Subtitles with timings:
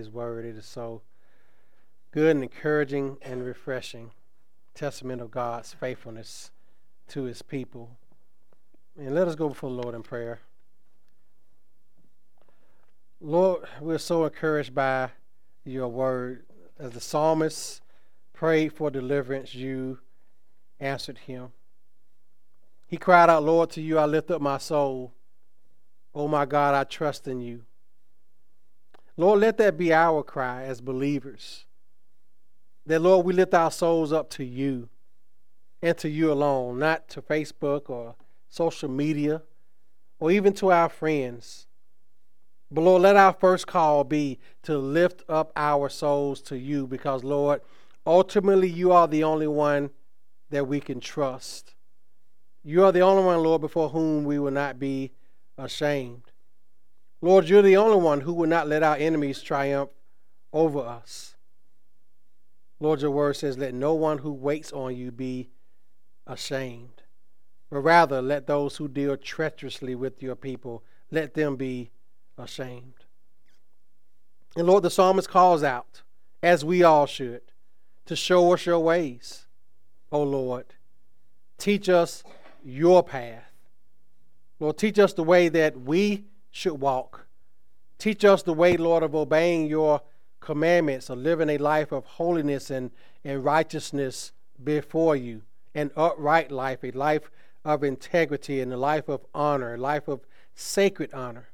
[0.00, 0.46] His word.
[0.46, 1.02] It is so
[2.10, 4.12] good and encouraging and refreshing.
[4.74, 6.50] Testament of God's faithfulness
[7.08, 7.98] to His people.
[8.98, 10.40] And let us go before the Lord in prayer.
[13.20, 15.10] Lord, we're so encouraged by
[15.64, 16.44] your word.
[16.78, 17.82] As the psalmist
[18.32, 19.98] prayed for deliverance, you
[20.80, 21.52] answered him.
[22.86, 25.12] He cried out, Lord, to you I lift up my soul.
[26.14, 27.64] Oh my God, I trust in you.
[29.20, 31.66] Lord, let that be our cry as believers.
[32.86, 34.88] That, Lord, we lift our souls up to you
[35.82, 38.14] and to you alone, not to Facebook or
[38.48, 39.42] social media
[40.20, 41.66] or even to our friends.
[42.70, 47.22] But, Lord, let our first call be to lift up our souls to you because,
[47.22, 47.60] Lord,
[48.06, 49.90] ultimately you are the only one
[50.48, 51.74] that we can trust.
[52.64, 55.12] You are the only one, Lord, before whom we will not be
[55.58, 56.29] ashamed.
[57.22, 59.90] Lord, you're the only one who will not let our enemies triumph
[60.52, 61.36] over us.
[62.78, 65.50] Lord, your word says, Let no one who waits on you be
[66.26, 67.02] ashamed,
[67.70, 71.90] but rather let those who deal treacherously with your people, let them be
[72.38, 72.94] ashamed.
[74.56, 76.02] And Lord, the psalmist calls out,
[76.42, 77.42] as we all should,
[78.06, 79.46] to show us your ways,
[80.10, 80.74] O Lord.
[81.58, 82.24] Teach us
[82.64, 83.52] your path.
[84.58, 87.26] Lord, teach us the way that we should walk.
[87.98, 90.02] Teach us the way, Lord, of obeying your
[90.40, 92.90] commandments, of living a life of holiness and,
[93.24, 95.42] and righteousness before you,
[95.74, 97.30] an upright life, a life
[97.64, 100.20] of integrity, and a life of honor, a life of
[100.54, 101.48] sacred honor.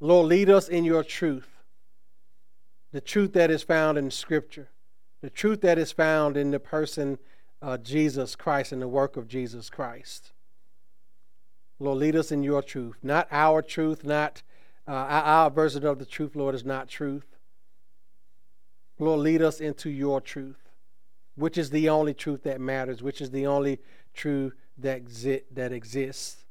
[0.00, 1.48] Lord, lead us in your truth,
[2.92, 4.70] the truth that is found in Scripture,
[5.20, 7.18] the truth that is found in the person
[7.62, 10.32] of Jesus Christ and the work of Jesus Christ.
[11.80, 14.42] Lord, lead us in your truth, not our truth, not
[14.86, 17.24] uh, our, version of the truth, Lord, is not truth.
[18.98, 20.68] Lord, lead us into your truth,
[21.36, 23.80] which is the only truth that matters, which is the only
[24.12, 26.44] truth that, exi- that exists.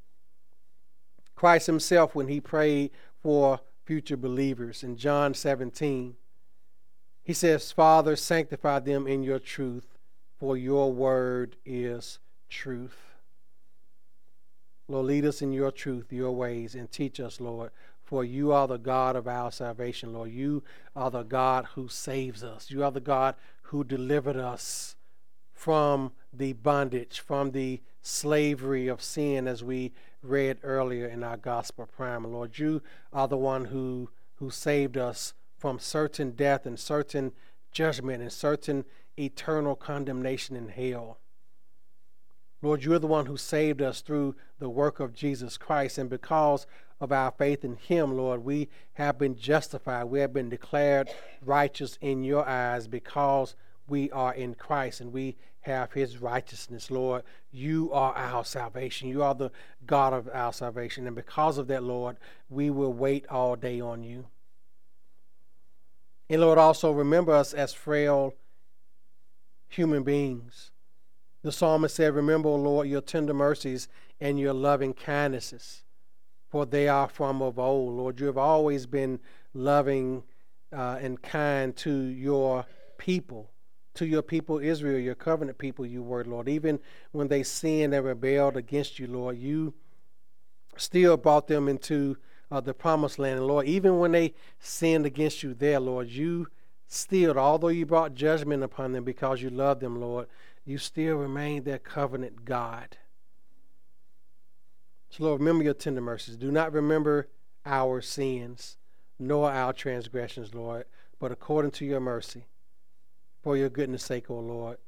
[1.36, 2.90] Christ himself, when he prayed
[3.22, 6.16] for future believers in John 17,
[7.22, 9.96] he says, Father, sanctify them in your truth,
[10.38, 13.09] for your word is truth.
[14.90, 17.70] Lord, lead us in your truth, your ways, and teach us, Lord.
[18.02, 20.32] For you are the God of our salvation, Lord.
[20.32, 20.64] You
[20.96, 22.72] are the God who saves us.
[22.72, 24.96] You are the God who delivered us
[25.52, 29.92] from the bondage, from the slavery of sin, as we
[30.24, 32.28] read earlier in our gospel primer.
[32.28, 37.30] Lord, you are the one who, who saved us from certain death and certain
[37.70, 38.84] judgment and certain
[39.16, 41.19] eternal condemnation in hell.
[42.62, 45.96] Lord, you're the one who saved us through the work of Jesus Christ.
[45.98, 46.66] And because
[47.00, 50.04] of our faith in Him, Lord, we have been justified.
[50.04, 51.08] We have been declared
[51.42, 53.54] righteous in your eyes because
[53.88, 57.22] we are in Christ and we have His righteousness, Lord.
[57.50, 59.08] You are our salvation.
[59.08, 59.50] You are the
[59.86, 61.06] God of our salvation.
[61.06, 62.16] And because of that, Lord,
[62.50, 64.26] we will wait all day on you.
[66.28, 68.34] And Lord, also remember us as frail
[69.68, 70.69] human beings.
[71.42, 73.88] The psalmist said, Remember, O Lord, your tender mercies
[74.20, 75.82] and your loving kindnesses,
[76.48, 77.94] for they are from of old.
[77.94, 79.20] Lord, you have always been
[79.54, 80.22] loving
[80.72, 82.66] uh, and kind to your
[82.98, 83.50] people,
[83.94, 86.48] to your people Israel, your covenant people, you were, Lord.
[86.48, 86.78] Even
[87.12, 89.74] when they sinned and rebelled against you, Lord, you
[90.76, 92.16] still brought them into
[92.50, 93.38] uh, the promised land.
[93.38, 96.48] And Lord, even when they sinned against you there, Lord, you
[96.86, 100.26] still, although you brought judgment upon them because you loved them, Lord,
[100.64, 102.96] you still remain their covenant God.
[105.10, 106.36] So, Lord, remember your tender mercies.
[106.36, 107.28] Do not remember
[107.66, 108.76] our sins,
[109.18, 110.84] nor our transgressions, Lord,
[111.18, 112.46] but according to your mercy,
[113.42, 114.78] for your goodness' sake, O Lord.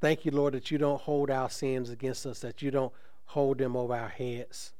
[0.00, 2.92] Thank you, Lord, that you don't hold our sins against us, that you don't
[3.24, 4.72] hold them over our heads,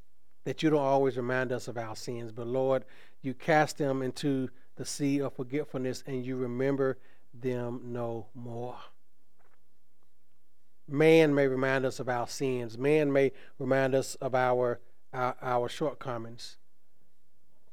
[0.44, 2.84] that you don't always remind us of our sins, but Lord,
[3.22, 6.98] you cast them into the sea of forgetfulness and you remember
[7.34, 8.77] them no more.
[10.88, 12.78] Man may remind us of our sins.
[12.78, 14.80] Man may remind us of our,
[15.12, 16.56] our, our shortcomings,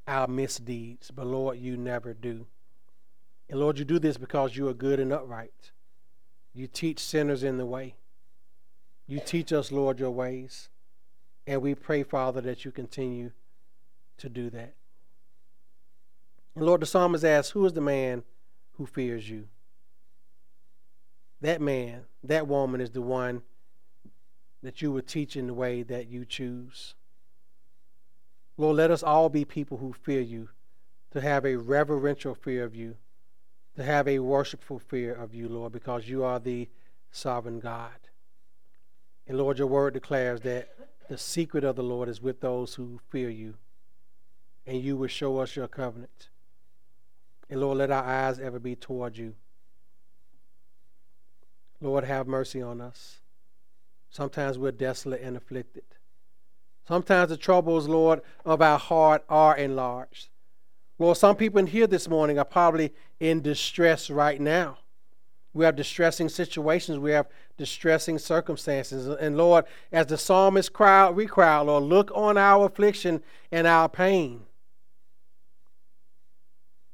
[0.07, 1.11] our misdeeds.
[1.11, 2.47] But Lord, you never do.
[3.49, 5.71] And Lord, you do this because you are good and upright.
[6.53, 7.95] You teach sinners in the way.
[9.05, 10.69] You teach us, Lord, your ways.
[11.45, 13.31] And we pray, Father, that you continue
[14.17, 14.73] to do that.
[16.55, 18.23] And Lord, the psalmist asks, Who is the man
[18.73, 19.47] who fears you?
[21.43, 23.41] That man, that woman is the one
[24.63, 26.95] that you would teach in the way that you choose.
[28.55, 30.49] Lord, let us all be people who fear you
[31.11, 32.95] to have a reverential fear of you,
[33.75, 36.69] to have a worshipful fear of you, Lord, because you are the
[37.11, 37.91] sovereign God.
[39.27, 40.69] And Lord, your word declares that
[41.09, 43.55] the secret of the Lord is with those who fear you,
[44.65, 46.29] and you will show us your covenant.
[47.49, 49.35] And Lord, let our eyes ever be toward you.
[51.83, 53.19] Lord, have mercy on us.
[54.09, 55.83] Sometimes we're desolate and afflicted.
[56.87, 60.29] Sometimes the troubles, Lord, of our heart are enlarged.
[60.97, 64.77] Lord, some people in here this morning are probably in distress right now.
[65.53, 66.99] We have distressing situations.
[66.99, 67.27] We have
[67.57, 69.07] distressing circumstances.
[69.07, 73.21] And Lord, as the psalmist cried, we cry, Lord, look on our affliction
[73.51, 74.45] and our pain.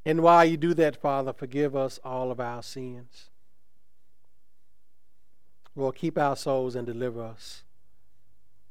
[0.05, 3.28] And while you do that, Father, forgive us all of our sins.
[5.79, 7.63] Lord, keep our souls and deliver us.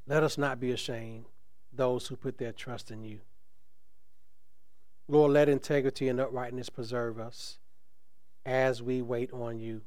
[0.07, 1.25] Let us not be ashamed,
[1.73, 3.21] those who put their trust in you.
[5.09, 7.57] Lord, let integrity and uprightness preserve us
[8.45, 9.81] as we wait on you.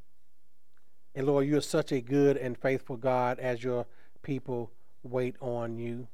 [1.13, 3.85] And Lord, you are such a good and faithful God as your
[4.23, 4.71] people
[5.03, 6.07] wait on you.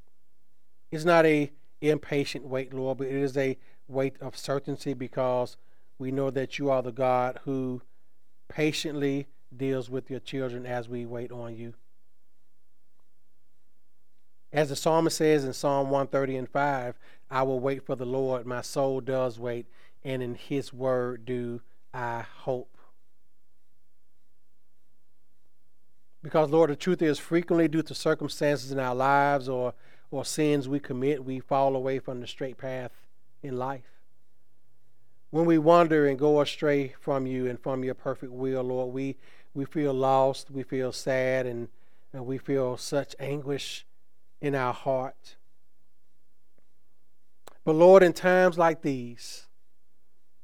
[0.91, 3.57] It's not a impatient wait, Lord, but it is a
[3.87, 5.55] wait of certainty because
[5.99, 7.81] we know that you are the God who
[8.49, 11.73] patiently deals with your children as we wait on you.
[14.51, 16.95] As the psalmist says in Psalm 130 and 5,
[17.29, 18.45] I will wait for the Lord.
[18.45, 19.67] My soul does wait,
[20.03, 21.61] and in his word do
[21.93, 22.77] I hope.
[26.23, 29.73] Because, Lord, the truth is, frequently due to circumstances in our lives or,
[30.11, 32.91] or sins we commit, we fall away from the straight path
[33.43, 33.97] in life.
[35.29, 39.17] When we wander and go astray from you and from your perfect will, Lord, we,
[39.57, 41.67] we feel lost, we feel sad, and,
[42.13, 43.87] and we feel such anguish
[44.39, 45.35] in our heart.
[47.65, 49.47] But Lord, in times like these,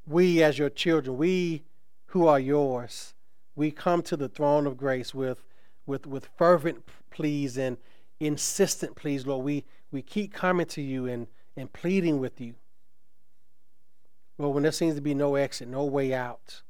[0.08, 1.64] we as your children, we
[2.08, 3.14] who are yours,
[3.56, 5.44] we come to the throne of grace with,
[5.86, 7.78] with, with fervent pleas and
[8.20, 9.46] insistent pleas, Lord.
[9.46, 12.56] We, we keep coming to you and, and pleading with you.
[14.40, 16.64] Lord, when there seems to be no exit, no way out,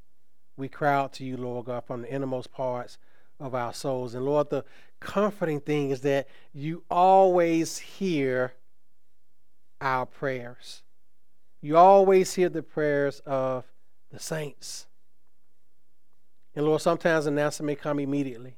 [0.56, 2.98] we cry out to you, Lord God, from the innermost parts
[3.40, 4.14] of our souls.
[4.14, 4.64] And Lord, the
[5.00, 8.54] comforting thing is that you always hear
[9.82, 10.84] our prayers.
[11.62, 13.66] You always hear the prayers of
[14.12, 14.88] the saints.
[16.56, 18.58] And Lord, sometimes an answer may come immediately.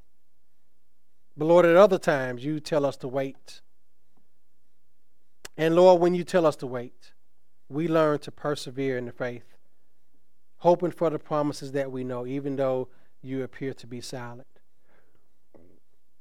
[1.38, 3.62] But Lord, at other times, you tell us to wait.
[5.58, 7.14] And Lord, when you tell us to wait,
[7.70, 9.55] we learn to persevere in the faith,
[10.66, 12.88] hoping for the promises that we know, even though
[13.22, 14.48] you appear to be silent.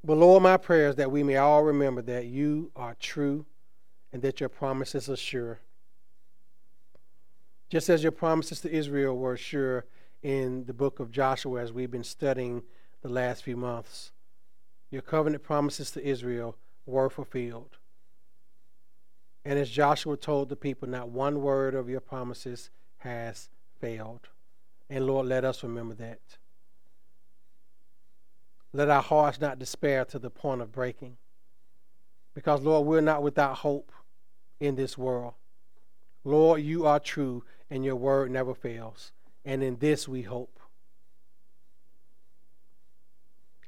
[0.05, 3.47] But Lord, my prayer is that we may all remember that you are true
[4.13, 5.61] and that your promises are sure.
[7.71, 9.87] Just as your promises to Israel were sure
[10.23, 12.65] in the book of Joshua as we've been studying
[13.01, 14.13] the last few months,
[14.91, 16.55] your covenant promises to Israel
[16.85, 17.79] were fulfilled.
[19.43, 22.69] And as Joshua told the people, not one word of your promises
[22.99, 23.49] has
[23.81, 24.29] failed.
[24.95, 26.21] And Lord, let us remember that.
[28.73, 31.17] Let our hearts not despair to the point of breaking.
[32.33, 33.91] Because, Lord, we're not without hope
[34.61, 35.35] in this world.
[36.23, 39.11] Lord, you are true and your word never fails.
[39.45, 40.61] And in this we hope.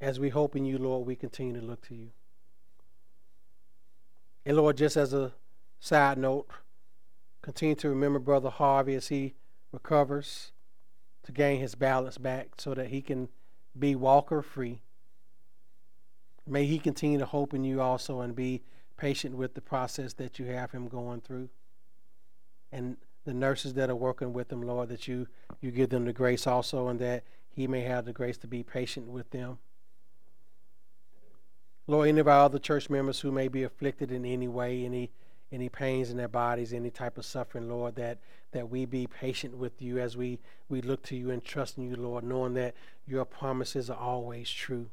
[0.01, 2.11] As we hope in you, Lord, we continue to look to you.
[4.45, 5.33] And Lord, just as a
[5.81, 6.47] side note,
[7.43, 9.35] continue to remember Brother Harvey as he
[9.73, 10.53] recovers
[11.27, 13.29] to gain his balance back so that he can
[13.79, 14.81] be walker free
[16.47, 18.63] May he continue to hope in you also and be
[18.97, 21.49] patient with the process that you have him going through.
[22.71, 25.27] And the nurses that are working with him, Lord, that you,
[25.61, 28.63] you give them the grace also and that he may have the grace to be
[28.63, 29.59] patient with them.
[31.89, 35.11] Lord, any of our other church members who may be afflicted in any way, any
[35.53, 38.19] any pains in their bodies, any type of suffering, Lord, that,
[38.53, 41.89] that we be patient with you as we, we look to you and trust in
[41.89, 42.75] you, Lord, knowing that
[43.07, 44.91] your promises are always true.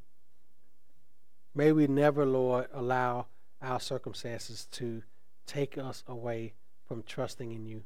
[1.55, 3.27] May we never, Lord, allow
[3.61, 5.03] our circumstances to
[5.45, 6.53] take us away
[6.87, 7.83] from trusting in you.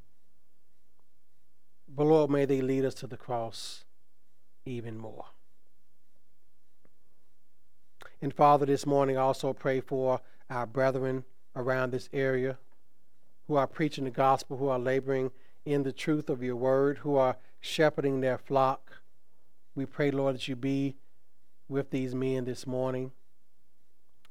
[1.87, 3.85] But Lord, may they lead us to the cross
[4.65, 5.25] even more.
[8.21, 11.23] And Father, this morning I also pray for our brethren
[11.57, 12.57] around this area
[13.47, 15.31] who are preaching the gospel, who are laboring
[15.65, 19.01] in the truth of your word, who are shepherding their flock.
[19.75, 20.95] We pray, Lord, that you be
[21.67, 23.11] with these men this morning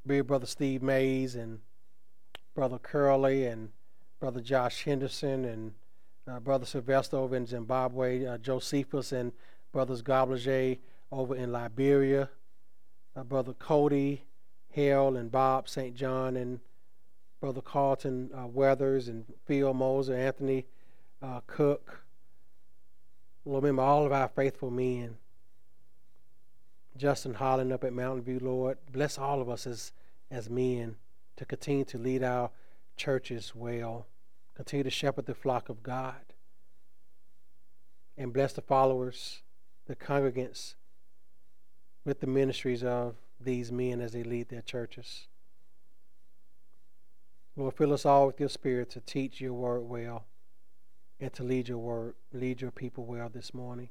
[0.06, 1.58] be with Brother Steve Mays and
[2.54, 3.70] Brother Curley and
[4.20, 5.72] Brother Josh Henderson and
[6.28, 9.32] uh, Brother Sylvester over in Zimbabwe, uh, Josephus and
[9.72, 10.78] Brothers Goblaget
[11.10, 12.30] over in Liberia,
[13.16, 14.24] uh, Brother Cody,
[14.70, 15.94] Hale, and Bob St.
[15.94, 16.60] John, and
[17.40, 20.66] Brother Carlton uh, Weathers, and Phil Moser, Anthony
[21.22, 22.04] uh, Cook.
[23.44, 25.16] Lord, remember all of our faithful men.
[26.96, 28.78] Justin Holland up at Mountain View, Lord.
[28.90, 29.92] Bless all of us as,
[30.30, 30.96] as men
[31.36, 32.50] to continue to lead our
[32.96, 34.06] churches well.
[34.54, 36.14] Continue to shepherd the flock of God.
[38.16, 39.42] And bless the followers,
[39.86, 40.74] the congregants,
[42.04, 45.26] with the ministries of these men as they lead their churches.
[47.56, 50.26] Lord, fill us all with your spirit to teach your word well
[51.18, 53.88] and to lead your word, lead your people well this morning.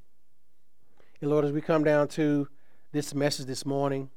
[1.19, 2.47] And Lord, as we come down to
[2.91, 4.11] this message this morning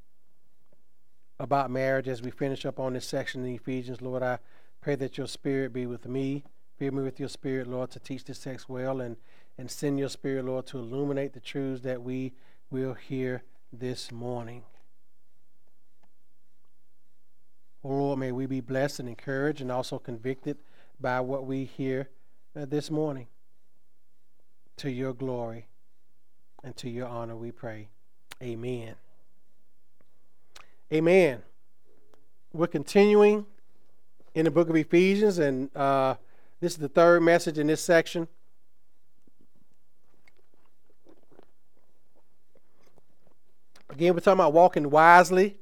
[1.41, 4.39] about marriage, as we finish up on this section in Ephesians, Lord, I
[4.83, 6.45] pray that your spirit be with me.
[6.79, 9.17] Fill me with your spirit, Lord, to teach this text well and,
[9.57, 12.35] and send your spirit, Lord, to illuminate the truths that we
[12.71, 14.65] will hear this morning.
[17.85, 20.59] Oh Lord, may we be blessed and encouraged and also convicted
[21.01, 22.09] by what we hear
[22.57, 23.29] uh, this morning.
[24.79, 25.67] To your glory
[26.63, 27.89] and to your honor, we pray.
[28.43, 28.95] Amen.
[30.93, 31.43] Amen.
[32.53, 33.47] We're continuing
[34.35, 36.15] in the book of Ephesians, and uh,
[36.61, 38.29] this is the third message in this section.
[43.91, 45.59] Again, we're talking about walking wisely.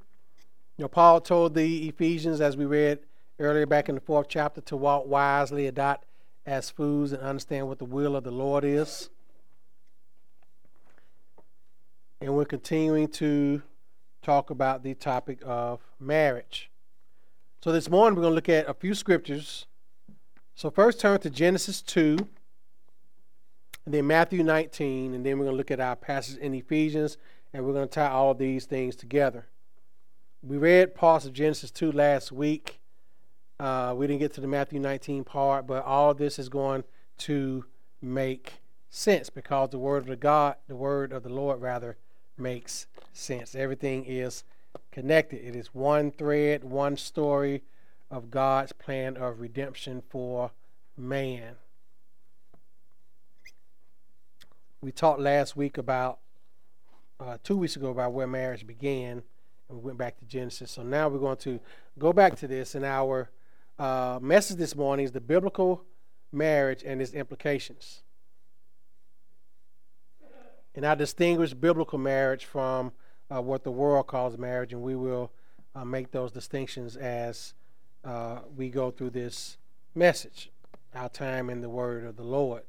[0.77, 2.99] You know, Paul told the Ephesians, as we read
[3.39, 6.05] earlier back in the fourth chapter, to walk wisely and not
[6.45, 9.09] as fools and understand what the will of the Lord is.
[12.21, 13.63] And we're continuing to
[14.21, 16.71] talk about the topic of marriage.
[17.63, 19.67] So this morning we're going to look at a few scriptures.
[20.55, 22.19] So first turn to Genesis 2,
[23.87, 27.17] and then Matthew 19, and then we're going to look at our passage in Ephesians
[27.53, 29.47] and we're going to tie all these things together.
[30.43, 32.81] We read parts of Genesis 2 last week.
[33.59, 36.85] Uh, we didn't get to the Matthew 19 part, but all this is going
[37.19, 37.65] to
[38.03, 41.97] make sense because the word of the God, the word of the Lord rather,
[42.37, 43.55] makes sense.
[43.55, 44.45] Everything is
[44.93, 45.43] connected.
[45.43, 47.63] It is one thread, one story
[48.11, 50.53] of God's plan of redemption for
[50.97, 51.57] man.
[54.83, 56.19] We talked last week about
[57.19, 59.23] uh, two weeks ago about where marriage began,
[59.69, 60.71] and we went back to Genesis.
[60.71, 61.61] So now we're going to
[61.99, 63.31] go back to this, and our
[63.79, 65.85] uh, message this morning is the biblical
[66.33, 68.03] marriage and its implications.
[70.75, 72.93] And I distinguish biblical marriage from
[73.35, 75.33] uh, what the world calls marriage, and we will
[75.75, 77.55] uh, make those distinctions as
[78.05, 79.57] uh, we go through this
[79.95, 80.51] message,
[80.95, 82.65] our time in the Word of the Lord.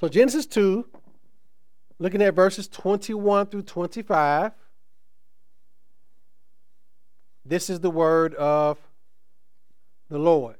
[0.00, 0.86] So, Genesis 2
[1.98, 4.52] looking at verses 21 through 25.
[7.44, 8.78] This is the word of
[10.08, 10.56] the Lord.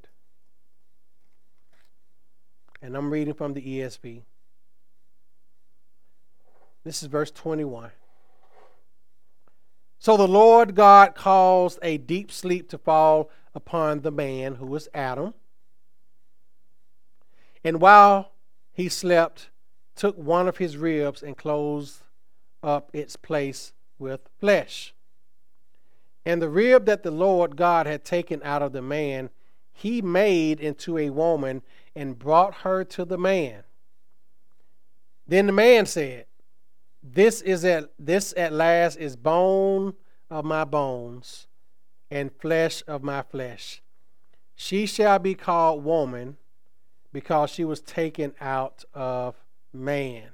[2.80, 4.22] And I'm reading from the ESV.
[6.84, 7.90] This is verse 21.
[9.98, 14.88] So the Lord God caused a deep sleep to fall upon the man who was
[14.94, 15.34] Adam.
[17.64, 18.30] And while
[18.72, 19.48] he slept,
[19.96, 22.02] took one of his ribs and closed
[22.62, 24.94] up its place with flesh.
[26.24, 29.30] And the rib that the Lord God had taken out of the man,
[29.72, 31.62] he made into a woman
[31.94, 33.62] and brought her to the man.
[35.26, 36.26] Then the man said,
[37.02, 39.94] This is at this at last is bone
[40.30, 41.46] of my bones
[42.10, 43.82] and flesh of my flesh.
[44.54, 46.36] She shall be called woman
[47.12, 49.34] because she was taken out of
[49.76, 50.30] man.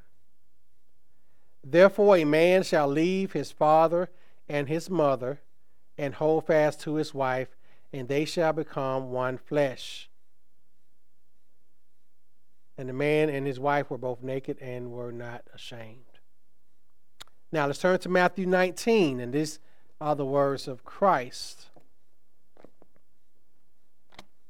[1.65, 4.11] Therefore, a man shall leave his father
[4.49, 5.41] and his mother
[5.97, 7.49] and hold fast to his wife,
[7.93, 10.09] and they shall become one flesh.
[12.77, 16.19] And the man and his wife were both naked and were not ashamed.
[17.53, 19.59] Now let's turn to Matthew 19, and these
[20.01, 21.67] are the words of Christ.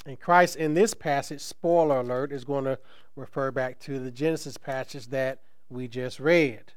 [0.06, 2.78] And Christ in this passage, spoiler alert, is going to
[3.16, 6.72] refer back to the Genesis passage that we just read.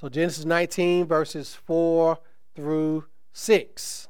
[0.00, 2.18] So, Genesis 19, verses 4
[2.54, 4.08] through 6.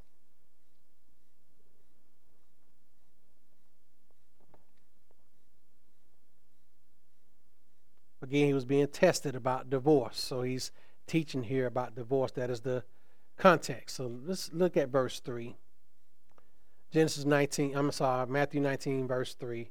[8.20, 10.18] Again, he was being tested about divorce.
[10.18, 10.72] So, he's
[11.06, 12.32] teaching here about divorce.
[12.32, 12.84] That is the
[13.38, 13.96] context.
[13.96, 15.56] So, let's look at verse 3.
[16.90, 19.70] Genesis 19, I'm sorry, Matthew 19, verse 3.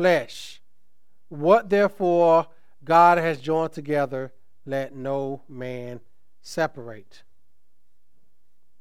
[0.00, 0.62] flesh.
[1.28, 2.46] What therefore
[2.82, 4.32] God has joined together,
[4.64, 6.00] let no man
[6.40, 7.22] separate.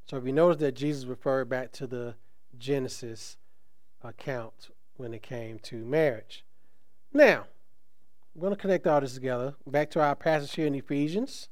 [0.05, 2.15] So if you notice that Jesus referred back to the
[2.57, 3.35] Genesis
[4.01, 6.45] account when it came to marriage.
[7.11, 7.47] Now,
[8.33, 9.55] I'm going to connect all this together.
[9.67, 11.49] Back to our passage here in Ephesians,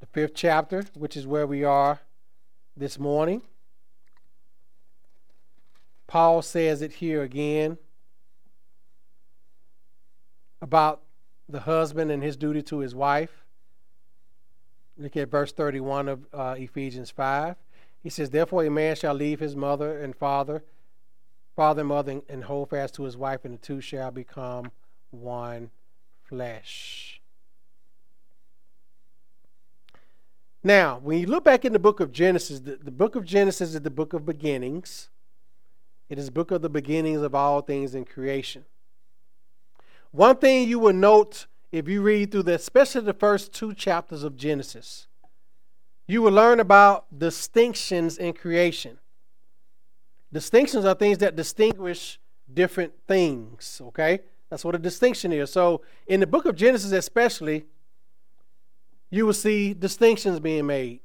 [0.00, 2.00] the fifth chapter, which is where we are
[2.76, 3.40] this morning.
[6.06, 7.78] Paul says it here again
[10.66, 11.02] about
[11.48, 13.44] the husband and his duty to his wife.
[14.98, 17.54] Look at verse 31 of uh, Ephesians 5.
[18.02, 20.64] He says, Therefore, a man shall leave his mother and father,
[21.54, 24.72] father and mother, and hold fast to his wife, and the two shall become
[25.10, 25.70] one
[26.24, 27.20] flesh.
[30.64, 33.72] Now, when you look back in the book of Genesis, the, the book of Genesis
[33.72, 35.10] is the book of beginnings.
[36.08, 38.64] It is the book of the beginnings of all things in creation.
[40.16, 44.22] One thing you will note if you read through the, especially the first two chapters
[44.22, 45.08] of Genesis,
[46.06, 48.96] you will learn about distinctions in creation.
[50.32, 52.18] Distinctions are things that distinguish
[52.52, 54.20] different things, okay?
[54.48, 55.52] That's what a distinction is.
[55.52, 57.66] So, in the book of Genesis, especially,
[59.10, 61.00] you will see distinctions being made.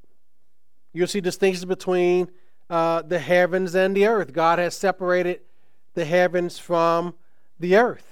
[0.93, 2.31] You'll see distinctions between
[2.69, 4.31] uh, the heavens and the earth.
[4.31, 5.41] God has separated
[5.95, 7.15] the heavens from
[7.59, 8.10] the earth.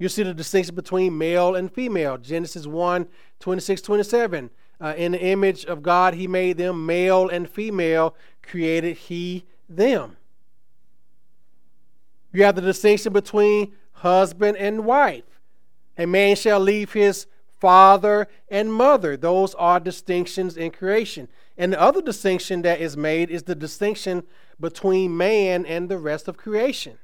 [0.00, 2.16] You see the distinction between male and female.
[2.16, 3.06] Genesis 1
[3.38, 4.50] 26, 27.
[4.80, 10.16] Uh, in the image of God, He made them male and female, created He them.
[12.32, 15.24] You have the distinction between husband and wife.
[15.98, 17.26] A man shall leave his
[17.58, 19.18] father and mother.
[19.18, 21.28] Those are distinctions in creation.
[21.58, 24.22] And the other distinction that is made is the distinction
[24.58, 26.98] between man and the rest of creation.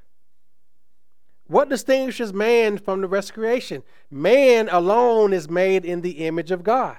[1.47, 3.83] What distinguishes man from the rest of creation?
[4.11, 6.97] Man alone is made in the image of God.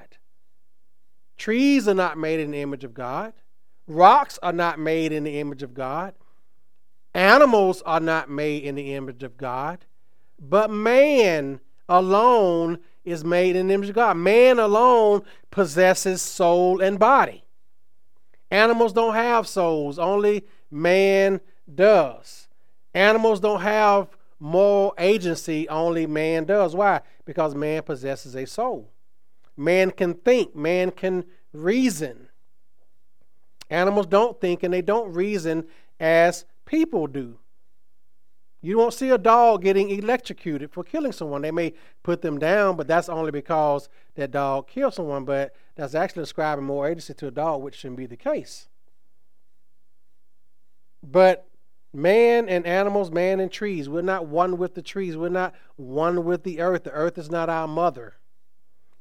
[1.37, 3.33] Trees are not made in the image of God.
[3.87, 6.15] Rocks are not made in the image of God.
[7.15, 9.85] Animals are not made in the image of God.
[10.41, 14.17] But man alone is made in the image of God.
[14.17, 17.45] Man alone possesses soul and body.
[18.51, 21.41] Animals don't have souls, only man
[21.73, 22.49] does.
[22.95, 24.09] Animals don't have
[24.41, 26.75] moral agency, only man does.
[26.75, 27.01] Why?
[27.25, 28.91] Because man possesses a soul.
[29.57, 32.29] Man can think, man can reason.
[33.71, 35.67] Animals don't think and they don't reason
[36.01, 37.39] as people do.
[38.61, 41.43] You won't see a dog getting electrocuted for killing someone.
[41.43, 45.25] They may put them down, but that's only because that dog killed someone.
[45.25, 48.69] But that's actually ascribing more agency to a dog, which shouldn't be the case.
[51.03, 51.48] But
[51.93, 55.17] man and animals, man and trees, we're not one with the trees.
[55.17, 56.85] We're not one with the earth.
[56.85, 58.15] The earth is not our mother.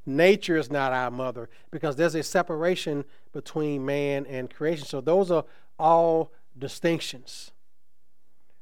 [0.05, 4.85] Nature is not our mother because there's a separation between man and creation.
[4.85, 5.43] So those are
[5.77, 7.51] all distinctions.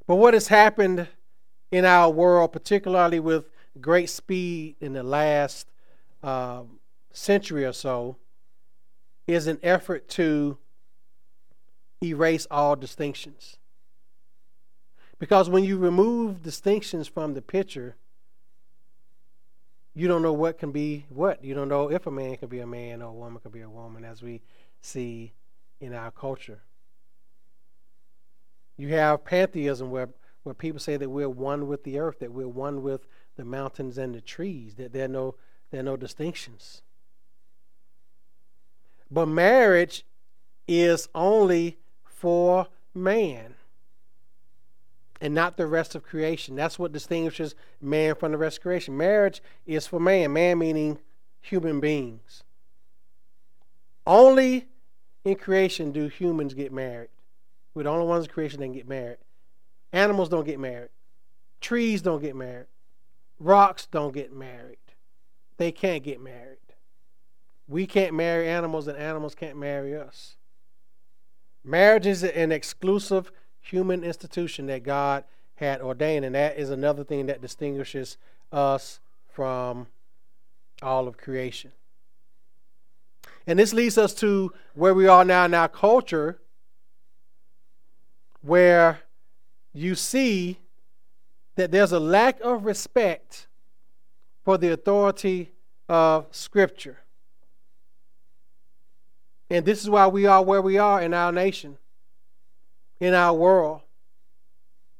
[0.07, 1.07] But what has happened
[1.71, 5.67] in our world, particularly with great speed in the last
[6.23, 6.63] uh,
[7.11, 8.17] century or so,
[9.27, 10.57] is an effort to
[12.03, 13.57] erase all distinctions.
[15.17, 17.95] Because when you remove distinctions from the picture,
[19.93, 21.43] you don't know what can be what.
[21.43, 23.61] You don't know if a man can be a man or a woman can be
[23.61, 24.41] a woman, as we
[24.81, 25.33] see
[25.79, 26.61] in our culture.
[28.77, 30.09] You have pantheism where,
[30.43, 33.97] where people say that we're one with the earth, that we're one with the mountains
[33.97, 35.35] and the trees, that there are no,
[35.71, 36.81] there are no distinctions.
[39.09, 40.05] But marriage
[40.67, 43.54] is only for man
[45.21, 46.55] and not the rest of creation.
[46.55, 48.97] That's what distinguishes man from the rest of creation.
[48.97, 50.99] Marriage is for man, man meaning
[51.41, 52.43] human beings.
[54.05, 54.67] Only
[55.23, 57.09] in creation do humans get married.
[57.73, 59.17] We're the only ones in creation that get married.
[59.91, 60.89] Animals don't get married.
[61.61, 62.67] Trees don't get married.
[63.39, 64.77] Rocks don't get married.
[65.57, 66.57] They can't get married.
[67.67, 70.37] We can't marry animals, and animals can't marry us.
[71.63, 73.31] Marriage is an exclusive
[73.65, 75.23] human institution that God
[75.55, 78.17] had ordained, and that is another thing that distinguishes
[78.51, 78.99] us
[79.31, 79.87] from
[80.81, 81.71] all of creation.
[83.47, 86.39] And this leads us to where we are now in our culture,
[88.41, 88.99] where
[89.73, 90.59] you see
[91.55, 93.47] that there's a lack of respect
[94.43, 95.51] for the authority
[95.87, 96.99] of Scripture.
[99.49, 101.77] And this is why we are where we are in our nation,
[103.05, 103.81] in our world,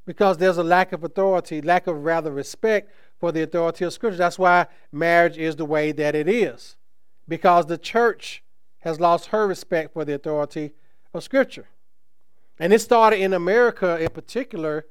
[0.06, 4.18] because there's a lack of authority, lack of rather respect for the authority of Scripture.
[4.18, 6.76] That's why marriage is the way that it is,
[7.28, 8.44] because the church
[8.80, 10.74] has lost her respect for the authority
[11.16, 11.68] of Scripture.
[12.60, 14.86] And it started in America in particular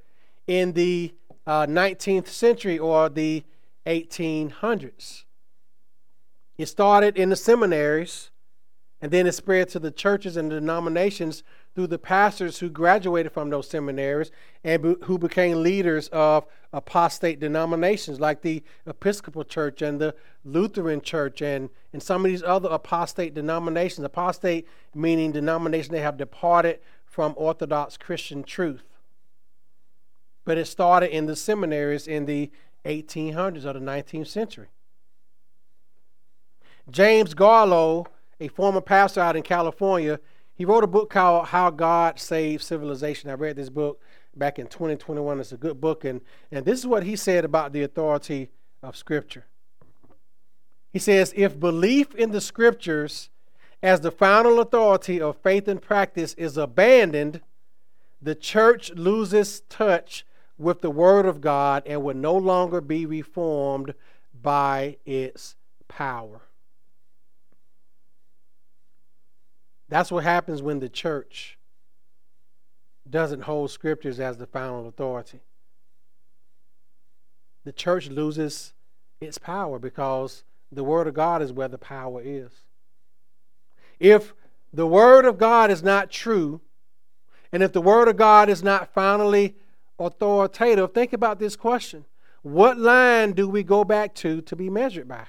[0.48, 1.14] in the
[1.46, 3.44] uh, 19th century or the
[3.86, 5.22] 1800s.
[6.58, 8.30] It started in the seminaries
[9.00, 13.50] and then it spread to the churches and denominations through the pastors who graduated from
[13.50, 14.30] those seminaries
[14.62, 21.00] and be, who became leaders of apostate denominations like the Episcopal Church and the Lutheran
[21.00, 24.04] Church and, and some of these other apostate denominations.
[24.04, 28.84] Apostate meaning denomination they have departed from Orthodox Christian truth.
[30.44, 32.50] But it started in the seminaries in the
[32.84, 34.68] 1800s or the 19th century.
[36.90, 38.06] James Garlow
[38.40, 40.20] a former pastor out in California,
[40.54, 43.28] he wrote a book called How God Saved Civilization.
[43.28, 44.00] I read this book
[44.36, 45.40] back in 2021.
[45.40, 46.04] It's a good book.
[46.04, 48.50] And, and this is what he said about the authority
[48.82, 49.46] of Scripture.
[50.92, 53.30] He says, If belief in the Scriptures
[53.82, 57.40] as the final authority of faith and practice is abandoned,
[58.22, 60.24] the church loses touch
[60.56, 63.94] with the Word of God and will no longer be reformed
[64.40, 65.56] by its
[65.88, 66.42] power.
[69.88, 71.58] That's what happens when the church
[73.08, 75.40] doesn't hold scriptures as the final authority.
[77.64, 78.72] The church loses
[79.20, 82.50] its power because the Word of God is where the power is.
[84.00, 84.34] If
[84.72, 86.60] the Word of God is not true,
[87.52, 89.54] and if the Word of God is not finally
[89.98, 92.04] authoritative, think about this question
[92.42, 95.26] What line do we go back to to be measured by?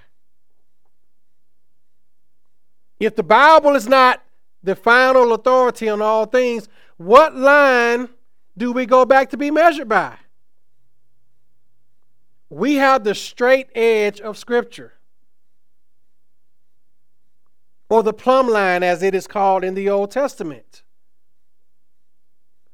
[3.00, 4.25] If the Bible is not
[4.66, 8.10] the final authority on all things, what line
[8.58, 10.18] do we go back to be measured by?
[12.50, 14.94] We have the straight edge of Scripture,
[17.90, 20.84] or the plumb line, as it is called in the Old Testament.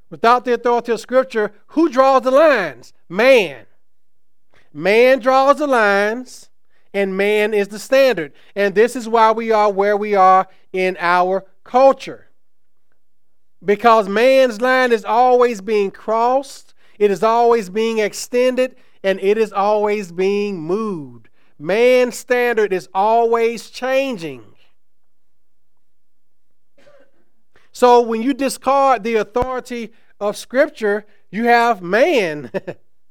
[0.10, 2.94] Without the authority of Scripture, who draws the lines?
[3.10, 3.66] Man.
[4.74, 6.50] Man draws the lines,
[6.94, 8.34] and man is the standard.
[8.56, 12.28] And this is why we are where we are in our culture.
[13.64, 19.54] Because man's line is always being crossed, it is always being extended, and it is
[19.54, 21.30] always being moved.
[21.60, 24.44] Man's standard is always changing.
[27.72, 32.52] So when you discard the authority of Scripture, you have man.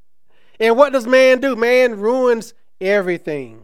[0.60, 1.56] and what does man do?
[1.56, 3.62] Man ruins everything.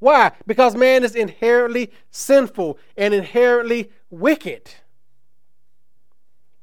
[0.00, 0.32] Why?
[0.46, 4.70] Because man is inherently sinful and inherently wicked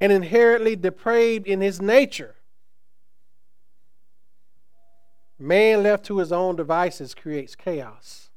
[0.00, 2.36] and inherently depraved in his nature.
[5.38, 8.30] Man left to his own devices creates chaos.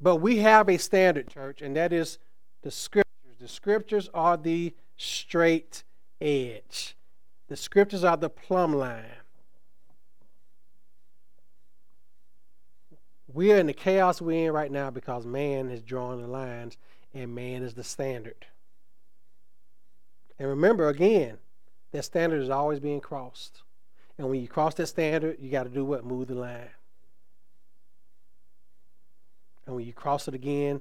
[0.00, 2.18] But we have a standard, church, and that is
[2.62, 3.04] the scriptures.
[3.40, 5.84] The scriptures are the straight
[6.20, 6.96] edge,
[7.48, 9.04] the scriptures are the plumb line.
[13.32, 16.76] We are in the chaos we're in right now because man has drawn the lines
[17.14, 18.46] and man is the standard.
[20.38, 21.38] And remember, again,
[21.92, 23.62] that standard is always being crossed.
[24.18, 26.04] And when you cross that standard, you got to do what?
[26.04, 26.70] Move the line.
[29.66, 30.80] And when you cross it again,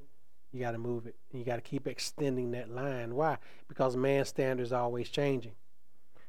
[0.52, 1.16] you got to move it.
[1.32, 3.14] You got to keep extending that line.
[3.16, 3.38] Why?
[3.68, 5.54] Because man's standard is always changing.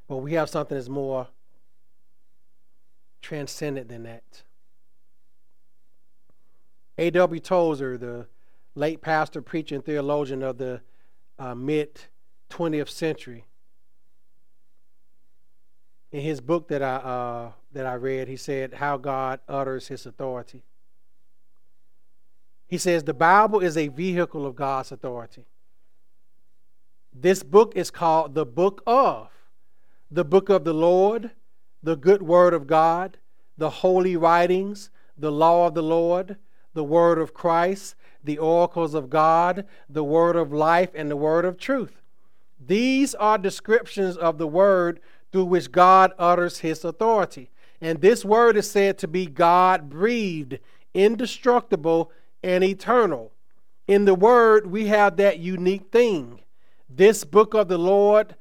[0.09, 1.29] But we have something that's more
[3.23, 4.43] transcendent than that.
[6.99, 7.41] A.W.
[7.41, 8.27] Tozer, the
[8.79, 10.81] late pastor, preacher, and theologian of the
[11.39, 12.01] uh, mid
[12.51, 13.45] 20th century,
[16.11, 20.07] in his book that I uh, that I read, he said how God utters His
[20.07, 20.63] authority.
[22.67, 25.47] He says the Bible is a vehicle of God's authority.
[27.13, 29.29] This book is called the Book of,
[30.11, 31.31] the Book of the Lord,
[31.83, 33.19] the Good Word of God,
[33.57, 36.37] the Holy Writings, the Law of the Lord,
[36.75, 37.97] the word of Christ,
[38.29, 42.01] the oracles of God, the word of life, and the word of truth.
[42.65, 45.01] These are descriptions of the word
[45.33, 47.51] through which God utters his authority.
[47.81, 50.59] And this word is said to be God breathed,
[50.95, 52.13] indestructible,
[52.43, 53.33] and eternal.
[53.87, 56.41] In the word, we have that unique thing.
[56.89, 58.35] This book of the Lord,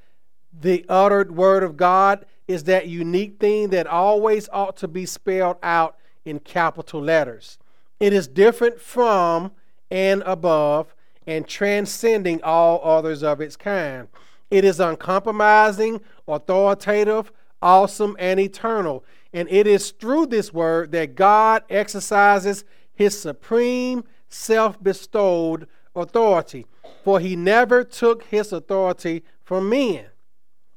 [0.52, 5.58] the uttered word of God, is that unique thing that always ought to be spelled
[5.62, 7.58] out in capital letters.
[8.00, 9.52] It is different from
[9.90, 10.94] and above
[11.26, 14.08] and transcending all others of its kind.
[14.50, 19.04] It is uncompromising, authoritative, awesome, and eternal.
[19.34, 26.66] And it is through this word that God exercises his supreme, self bestowed authority.
[27.04, 30.06] For he never took his authority from men.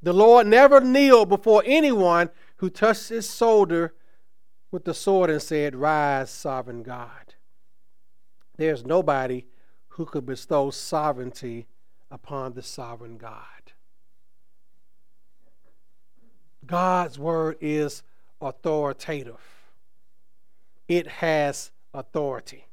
[0.03, 3.95] The Lord never kneeled before anyone who touched his shoulder
[4.71, 7.30] with the sword and said, Rise, sovereign God.
[8.61, 9.47] There's nobody
[9.89, 11.67] who could bestow sovereignty
[12.11, 13.73] upon the sovereign God.
[16.67, 18.03] God's word is
[18.39, 19.41] authoritative,
[20.89, 22.67] it has authority.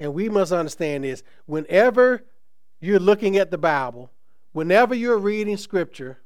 [0.00, 1.22] And we must understand this.
[1.46, 2.24] Whenever
[2.80, 4.10] you're looking at the Bible,
[4.50, 6.18] whenever you're reading scripture,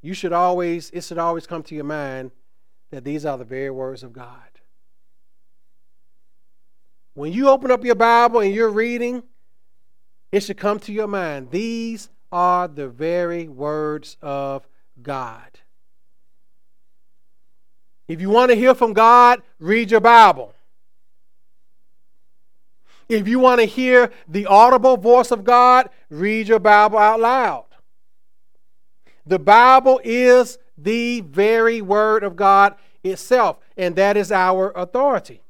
[0.00, 2.30] you should always, it should always come to your mind
[2.90, 4.55] that these are the very words of God.
[7.16, 9.22] When you open up your Bible and you're reading,
[10.30, 11.50] it should come to your mind.
[11.50, 14.68] These are the very words of
[15.02, 15.60] God.
[18.06, 20.52] If you want to hear from God, read your Bible.
[23.08, 27.64] If you want to hear the audible voice of God, read your Bible out loud.
[29.26, 35.40] The Bible is the very Word of God itself, and that is our authority.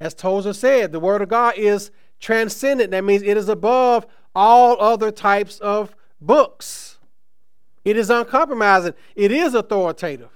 [0.00, 2.90] As Tozer said, the Word of God is transcendent.
[2.90, 6.98] That means it is above all other types of books.
[7.84, 10.30] It is uncompromising, it is authoritative.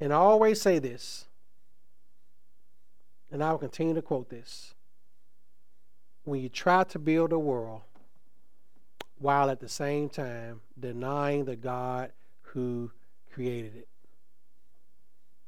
[0.00, 1.26] And I always say this,
[3.32, 4.74] and I will continue to quote this.
[6.24, 7.80] When you try to build a world
[9.18, 12.12] while at the same time denying the God
[12.42, 12.92] who
[13.32, 13.88] created it,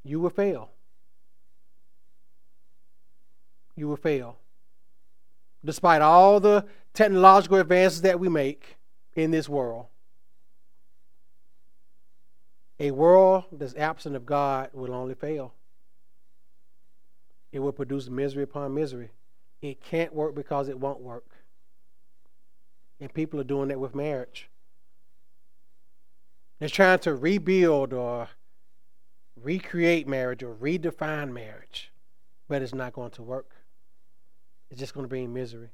[0.04, 0.70] you will fail.
[3.76, 4.36] You will fail.
[5.64, 8.76] Despite all the technological advances that we make
[9.14, 9.86] in this world,
[12.78, 15.52] a world that's absent of God will only fail.
[17.52, 19.10] It will produce misery upon misery.
[19.60, 21.26] It can't work because it won't work.
[23.00, 24.48] And people are doing that with marriage.
[26.58, 28.28] They're trying to rebuild or
[29.42, 31.92] recreate marriage or redefine marriage,
[32.48, 33.54] but it's not going to work.
[34.70, 35.70] It's just going to bring misery.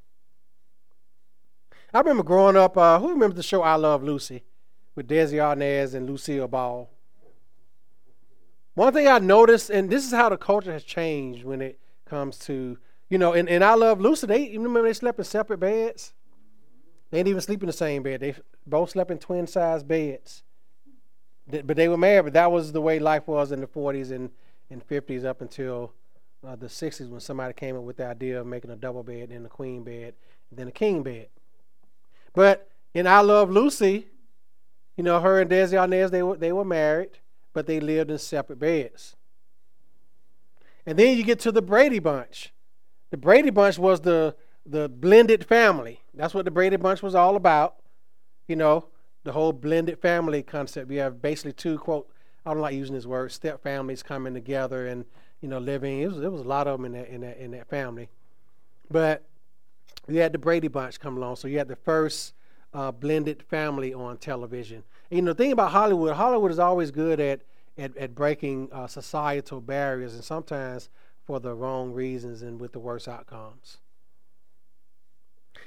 [1.92, 4.42] I remember growing up, uh, who remembers the show I Love Lucy
[4.94, 6.90] with Desi Arnaz and Lucille Ball?
[8.74, 12.38] One thing I noticed, and this is how the culture has changed when it comes
[12.40, 12.76] to,
[13.08, 14.26] you know, and, and I love Lucy.
[14.26, 16.12] They you remember they slept in separate beds.
[17.10, 18.20] They didn't even sleep in the same bed.
[18.20, 18.34] They
[18.66, 20.42] both slept in twin size beds.
[21.48, 22.24] But they were married.
[22.24, 24.30] But that was the way life was in the 40s and,
[24.70, 25.92] and 50s up until
[26.46, 29.30] uh, the 60s when somebody came up with the idea of making a double bed
[29.30, 30.14] and a queen bed
[30.50, 31.28] and then a king bed.
[32.34, 34.08] But in I Love Lucy,
[34.96, 37.18] you know, her and Desi Arnaz, they were, they were married
[37.56, 39.16] but they lived in separate beds.
[40.84, 42.52] And then you get to the Brady Bunch.
[43.08, 46.02] The Brady Bunch was the the blended family.
[46.12, 47.76] That's what the Brady Bunch was all about.
[48.46, 48.88] You know,
[49.26, 50.88] the whole blended family concept.
[50.88, 52.08] We have basically two quote.
[52.46, 53.32] I don't like using this word.
[53.32, 55.04] Step families coming together and
[55.40, 56.00] you know living.
[56.00, 58.08] It was it was a lot of them in that in that in that family.
[58.88, 59.24] But
[60.08, 61.36] you had the Brady Bunch come along.
[61.36, 62.34] So you had the first
[62.72, 64.84] uh, blended family on television.
[65.10, 67.42] And, you know, the thing about Hollywood, Hollywood is always good at
[67.76, 70.88] at, at breaking uh, societal barriers, and sometimes
[71.26, 73.78] for the wrong reasons and with the worst outcomes.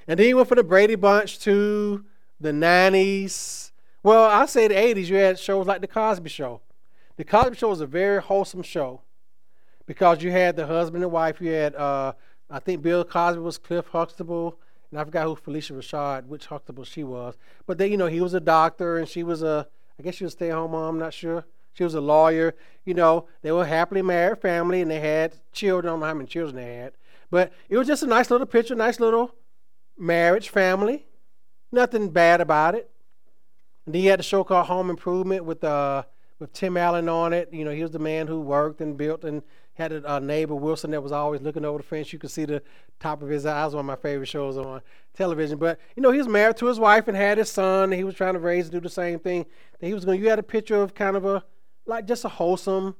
[0.07, 2.05] And then you went from the Brady Bunch to
[2.39, 3.71] the 90s.
[4.03, 6.61] Well, I say the 80s, you had shows like The Cosby Show.
[7.17, 9.01] The Cosby Show was a very wholesome show
[9.85, 11.41] because you had the husband and wife.
[11.41, 12.13] You had, uh,
[12.49, 14.57] I think Bill Cosby was Cliff Huxtable
[14.91, 17.37] and I forgot who Phylicia Rashad, which Huxtable she was.
[17.65, 19.67] But they, you know, he was a doctor, and she was a,
[19.99, 20.95] I guess she was a stay-at-home mom.
[20.95, 21.45] I'm not sure.
[21.73, 22.55] She was a lawyer.
[22.85, 25.89] You know, they were a happily married family, and they had children.
[25.89, 26.93] I don't know how many children they had,
[27.29, 29.35] but it was just a nice little picture, nice little
[29.97, 31.05] marriage family.
[31.71, 32.89] Nothing bad about it.
[33.85, 36.03] And then he had a show called Home Improvement with uh
[36.39, 37.49] with Tim Allen on it.
[37.51, 40.91] You know, he was the man who worked and built and had a, neighbor Wilson
[40.91, 42.11] that was always looking over the fence.
[42.11, 42.61] You could see the
[42.99, 43.73] top of his eyes.
[43.73, 44.81] One of my favorite shows on
[45.13, 45.57] television.
[45.57, 47.91] But you know, he was married to his wife and had his son.
[47.91, 49.45] He was trying to raise and do the same thing
[49.79, 50.19] that he was going.
[50.19, 51.43] You had a picture of kind of a
[51.85, 52.95] like just a wholesome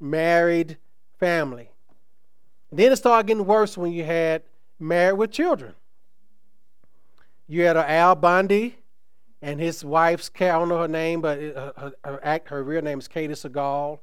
[0.00, 0.76] married
[1.18, 1.70] family.
[2.70, 4.42] And then it started getting worse when you had
[4.78, 5.74] married with children.
[7.48, 8.76] You had Al Bundy
[9.42, 11.72] and his wife's I don't know her name, but her,
[12.04, 13.98] her, her, her real name is Katey Sagal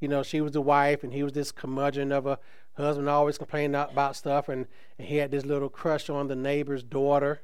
[0.00, 2.38] you know, she was the wife and he was this curmudgeon of a
[2.74, 4.66] husband, always complaining about stuff, and,
[4.98, 7.42] and he had this little crush on the neighbor's daughter.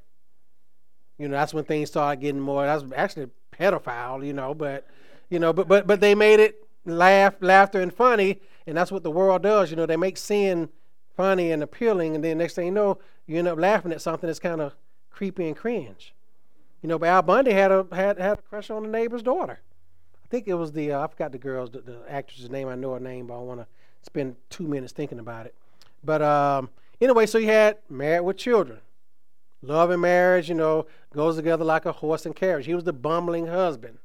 [1.18, 2.64] You know, that's when things started getting more.
[2.64, 4.86] That's actually pedophile, you know, but
[5.28, 9.02] you know, but but but they made it laugh, laughter, and funny, and that's what
[9.02, 9.70] the world does.
[9.70, 10.68] You know, they make sin
[11.16, 14.26] funny and appealing, and then next thing you know, you end up laughing at something
[14.26, 14.74] that's kind of
[15.16, 16.14] creepy and cringe.
[16.82, 19.60] You know, but Al Bundy had a had had a crush on the neighbor's daughter.
[20.24, 22.68] I think it was the uh, I forgot the girl's the, the, actress's name.
[22.68, 23.66] I know her name, but I want to
[24.02, 25.54] spend two minutes thinking about it.
[26.04, 26.68] But um,
[27.00, 28.80] anyway, so he had married with children,
[29.62, 30.48] love and marriage.
[30.48, 32.66] You know, goes together like a horse and carriage.
[32.66, 33.98] He was the bumbling husband.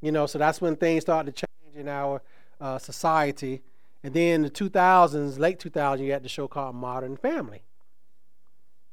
[0.00, 2.22] You know, so that's when things started to change in our
[2.60, 3.62] uh, society.
[4.04, 7.62] And then the 2000s, late 2000s, you had the show called Modern Family.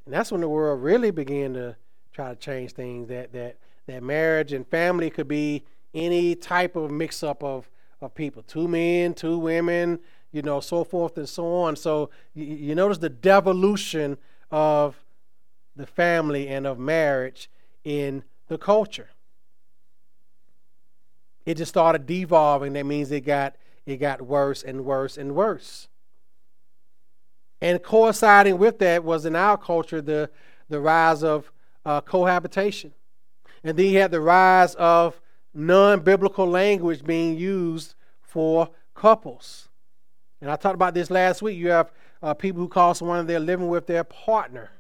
[0.05, 1.75] And that's when the world really began to
[2.11, 3.07] try to change things.
[3.07, 7.69] That that that marriage and family could be any type of mix up of,
[8.01, 9.99] of people two men, two women,
[10.31, 11.75] you know, so forth and so on.
[11.75, 14.17] So you, you notice the devolution
[14.49, 15.03] of
[15.75, 17.49] the family and of marriage
[17.83, 19.09] in the culture.
[21.45, 22.73] It just started devolving.
[22.73, 25.87] That means it got it got worse and worse and worse.
[27.61, 30.29] And coinciding with that was in our culture the
[30.69, 31.51] the rise of
[31.85, 32.93] uh, cohabitation,
[33.63, 35.19] and then you had the rise of
[35.53, 39.69] non biblical language being used for couples.
[40.39, 41.57] And I talked about this last week.
[41.57, 41.91] You have
[42.23, 44.71] uh, people who call someone they're living with their partner.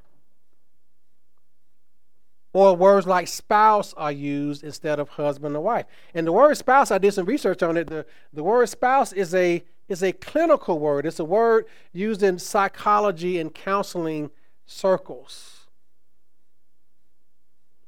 [2.53, 5.85] Or words like spouse are used instead of husband or wife.
[6.13, 7.87] And the word spouse, I did some research on it.
[7.87, 12.39] The, the word spouse is a, is a clinical word, it's a word used in
[12.39, 14.31] psychology and counseling
[14.65, 15.67] circles.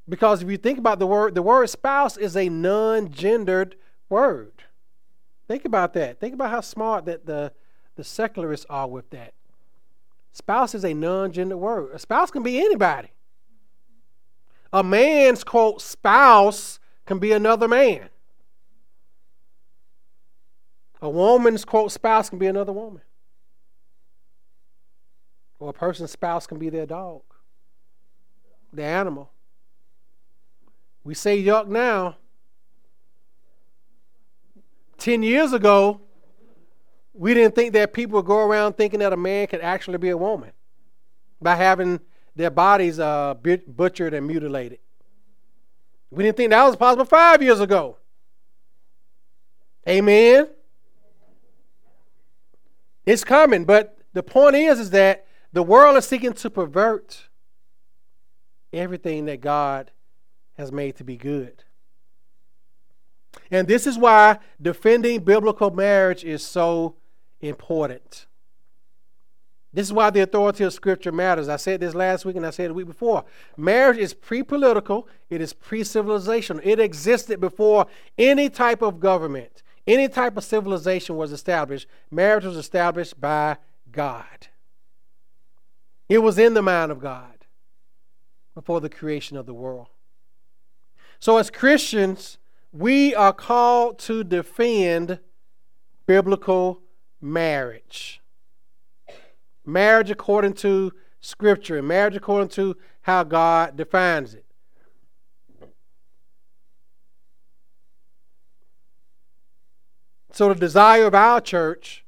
[0.08, 3.76] Because if you think about the word, the word spouse is a non gendered
[4.10, 4.52] word.
[5.48, 6.20] Think about that.
[6.20, 7.52] Think about how smart that the,
[7.96, 9.32] the secularists are with that.
[10.32, 11.94] Spouse is a non gendered word.
[11.94, 13.08] A spouse can be anybody.
[14.72, 18.10] A man's quote spouse can be another man.
[21.04, 23.02] A woman's quote spouse can be another woman.
[25.58, 27.20] Or a person's spouse can be their dog,
[28.72, 29.30] the animal.
[31.04, 32.16] We say yuck now.
[34.96, 36.00] 10 years ago,
[37.12, 40.08] we didn't think that people would go around thinking that a man could actually be
[40.08, 40.52] a woman
[41.38, 42.00] by having
[42.34, 44.78] their bodies uh, butchered and mutilated.
[46.10, 47.98] We didn't think that was possible five years ago.
[49.86, 50.48] Amen.
[53.06, 57.28] It's coming, but the point is, is that the world is seeking to pervert
[58.72, 59.90] everything that God
[60.56, 61.64] has made to be good.
[63.50, 66.96] And this is why defending biblical marriage is so
[67.40, 68.26] important.
[69.72, 71.48] This is why the authority of Scripture matters.
[71.48, 73.24] I said this last week and I said it the week before.
[73.56, 76.60] Marriage is pre political, it is pre civilizational.
[76.62, 77.86] It existed before
[78.16, 81.86] any type of government, any type of civilization was established.
[82.10, 83.56] Marriage was established by
[83.90, 84.48] God,
[86.08, 87.46] it was in the mind of God
[88.54, 89.88] before the creation of the world.
[91.18, 92.38] So, as Christians,
[92.72, 95.18] we are called to defend
[96.06, 96.82] biblical
[97.20, 98.20] marriage.
[99.64, 104.43] Marriage according to Scripture, and marriage according to how God defines it.
[110.34, 112.04] So, the desire of our church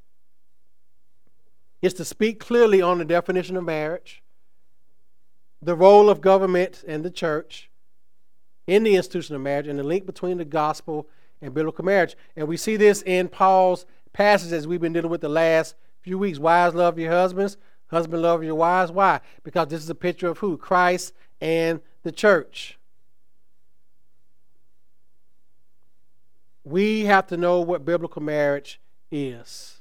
[1.80, 4.20] is to speak clearly on the definition of marriage,
[5.62, 7.70] the role of government and the church,
[8.66, 11.08] in the institution of marriage and the link between the gospel
[11.40, 12.16] and biblical marriage.
[12.34, 16.18] And we see this in Paul's passage as we've been dealing with the last few
[16.18, 16.40] weeks.
[16.40, 17.56] Wives love your husbands,
[17.92, 18.90] husband love your wives.
[18.90, 19.20] Why?
[19.44, 20.56] Because this is a picture of who?
[20.56, 22.76] Christ and the church.
[26.66, 28.80] We have to know what biblical marriage
[29.12, 29.80] is.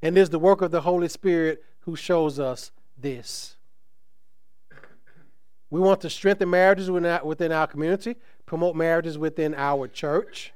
[0.00, 3.56] And it is the work of the Holy Spirit who shows us this.
[5.68, 8.14] We want to strengthen marriages within our community,
[8.46, 10.52] promote marriages within our church.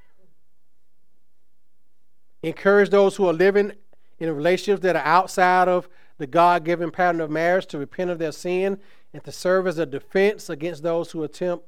[2.44, 3.72] encourage those who are living
[4.20, 8.20] in relationships that are outside of the God given pattern of marriage to repent of
[8.20, 8.78] their sin
[9.12, 11.64] and to serve as a defense against those who attempt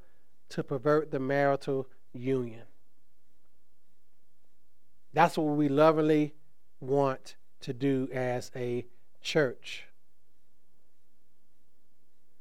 [0.51, 2.63] to pervert the marital union.
[5.13, 6.35] That's what we lovingly
[6.81, 8.87] want to do as a
[9.21, 9.85] church.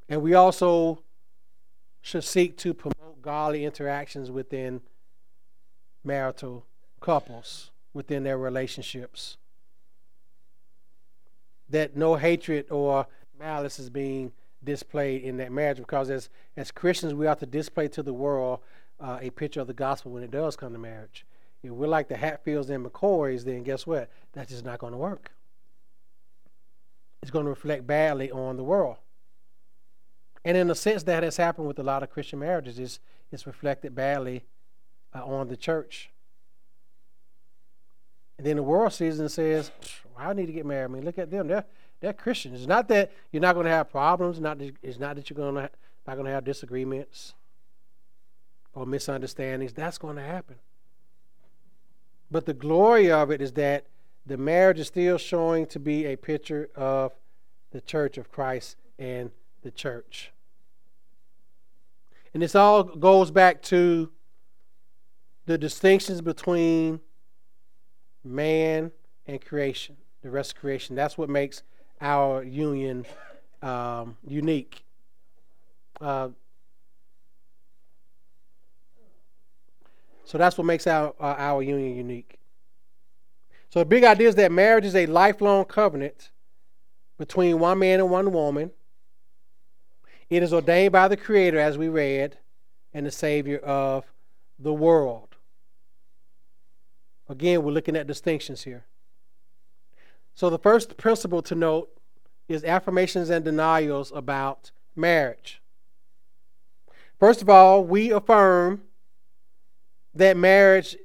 [0.08, 1.02] And we also
[2.00, 4.80] should seek to promote godly interactions within
[6.02, 6.64] marital
[7.00, 9.36] couples, within their relationships.
[11.68, 13.06] That no hatred or
[13.38, 17.88] malice is being displayed in that marriage because as, as Christians, we ought to display
[17.88, 18.60] to the world
[19.00, 21.24] uh, a picture of the gospel when it does come to marriage.
[21.62, 24.10] If we're like the Hatfields and McCoys, then guess what?
[24.32, 25.32] That's just not going to work.
[27.22, 28.96] It's going to reflect badly on the world.
[30.44, 32.78] And in a sense, that has happened with a lot of Christian marriages.
[32.78, 32.98] It's,
[33.30, 34.44] it's reflected badly
[35.14, 36.10] uh, on the church.
[38.38, 39.70] And then the world sees and says,
[40.16, 40.84] I need to get married.
[40.84, 41.48] I mean, look at them.
[41.48, 41.66] They're,
[42.00, 42.60] they're Christians.
[42.60, 44.40] It's not that you're not going to have problems.
[44.40, 45.70] Not that, it's not that you're going to
[46.06, 47.34] not going to have disagreements
[48.74, 49.72] or misunderstandings.
[49.72, 50.56] That's going to happen.
[52.30, 53.86] But the glory of it is that
[54.24, 57.12] the marriage is still showing to be a picture of
[57.72, 59.30] the church of Christ and
[59.62, 60.32] the church.
[62.32, 64.10] And this all goes back to
[65.46, 67.00] the distinctions between
[68.22, 68.92] man
[69.26, 70.94] and creation, the rest of creation.
[70.94, 71.62] That's what makes
[72.00, 73.04] our union
[73.62, 74.84] um, unique.
[76.00, 76.28] Uh,
[80.30, 82.38] So that's what makes our, uh, our union unique.
[83.68, 86.30] So the big idea is that marriage is a lifelong covenant
[87.18, 88.70] between one man and one woman.
[90.28, 92.38] It is ordained by the Creator, as we read,
[92.94, 94.04] and the Savior of
[94.56, 95.34] the world.
[97.28, 98.84] Again, we're looking at distinctions here.
[100.36, 101.90] So the first principle to note
[102.46, 105.60] is affirmations and denials about marriage.
[107.18, 108.82] First of all, we affirm
[110.14, 110.96] that marriage,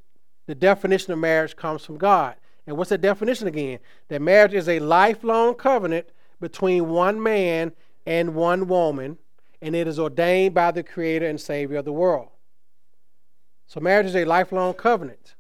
[0.48, 2.36] the definition of marriage comes from God.
[2.68, 3.80] And what's the definition again?
[4.08, 6.08] That marriage is a lifelong covenant
[6.40, 7.74] between one man
[8.06, 9.18] and one woman,
[9.62, 12.30] and it is ordained by the Creator and Savior of the world.
[13.68, 15.36] So, marriage is a lifelong covenant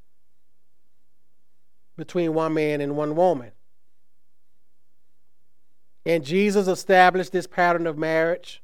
[1.95, 3.51] between one man and one woman.
[6.05, 8.61] And Jesus established this pattern of marriage,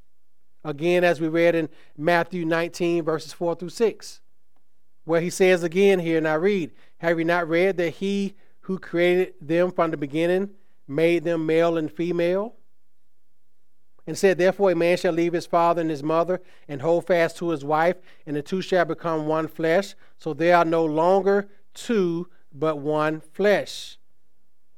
[0.63, 4.20] again, as we read in Matthew 19, verses 4 through 6
[5.05, 8.77] where he says again here, and I read, Have you not read that he who
[8.77, 10.51] created them from the beginning
[10.87, 12.55] made them male and female?
[14.07, 17.37] And said, Therefore, a man shall leave his father and his mother and hold fast
[17.37, 19.95] to his wife, and the two shall become one flesh.
[20.17, 23.97] So they are no longer two, but one flesh.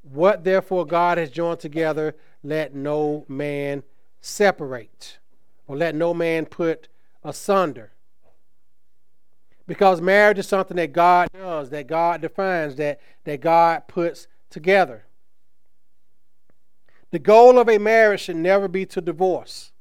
[0.02, 3.84] What therefore God has joined together, let no man
[4.20, 5.20] separate,
[5.68, 6.90] or let no man put
[7.24, 7.93] asunder.
[9.66, 15.06] Because marriage is something that God does, that God defines, that, that God puts together.
[17.12, 19.72] The goal of a marriage should never be to divorce.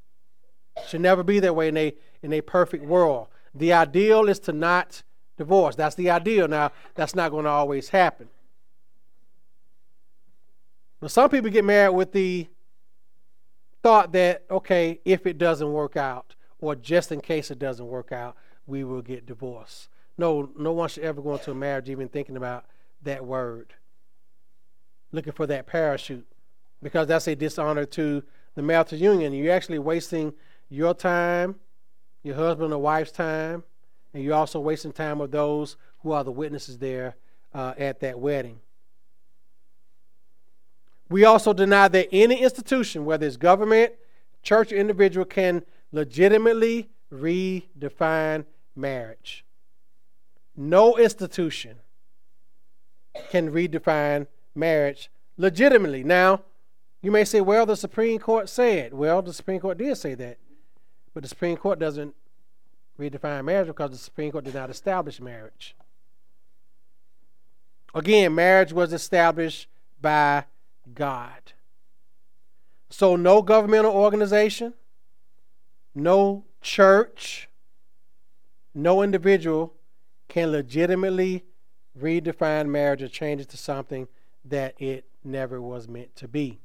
[0.87, 3.29] Should never be that way in a in a perfect world.
[3.55, 5.03] The ideal is to not
[5.37, 5.77] divorce.
[5.77, 6.49] That's the ideal.
[6.49, 8.29] Now, that's not going to always happen.
[11.01, 12.47] But some people get married with the
[13.83, 18.13] thought that, okay, if it doesn't work out, or just in case it doesn't work
[18.13, 18.37] out,
[18.73, 19.89] we will get divorced.
[20.17, 22.65] No, no one should ever go into a marriage even thinking about
[23.03, 23.75] that word.
[25.13, 26.27] Looking for that parachute.
[26.83, 28.23] Because that's a dishonor to
[28.55, 29.35] the marital union.
[29.35, 30.33] You're actually wasting
[30.71, 31.57] your time,
[32.23, 33.63] your husband or wife's time,
[34.15, 37.17] and you're also wasting time of those who are the witnesses there
[37.53, 38.59] uh, at that wedding.
[41.11, 43.93] We also deny that any institution, whether it's government,
[44.43, 45.63] church, or individual, can
[45.93, 49.45] legitimately redefine marriage.
[50.57, 51.77] No institution
[53.31, 56.05] can redefine marriage legitimately.
[56.05, 56.43] Now,
[57.01, 58.95] you may say, well, the Supreme Court said.
[58.95, 60.39] Well, the Supreme Court did say that.
[61.15, 62.15] But the Supreme Court doesn't
[62.99, 65.75] redefine marriage because the Supreme Court did not establish marriage.
[67.95, 69.69] Again, marriage was established
[70.01, 70.45] by
[70.95, 71.53] God.
[72.89, 74.75] So, no governmental organization,
[75.95, 77.49] no church,
[78.75, 79.75] no individual
[80.29, 81.45] can legitimately
[81.99, 84.09] redefine marriage or change it to something
[84.45, 86.61] that it never was meant to be.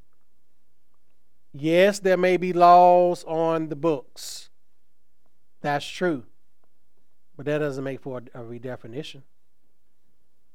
[1.53, 4.49] Yes, there may be laws on the books.
[5.61, 6.25] That's true.
[7.35, 9.23] But that doesn't make for a, redefinition.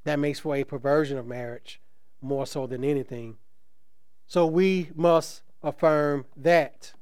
[0.05, 1.81] that makes for a perversion of marriage
[2.21, 3.37] more so than anything.
[4.27, 6.93] So we must affirm that.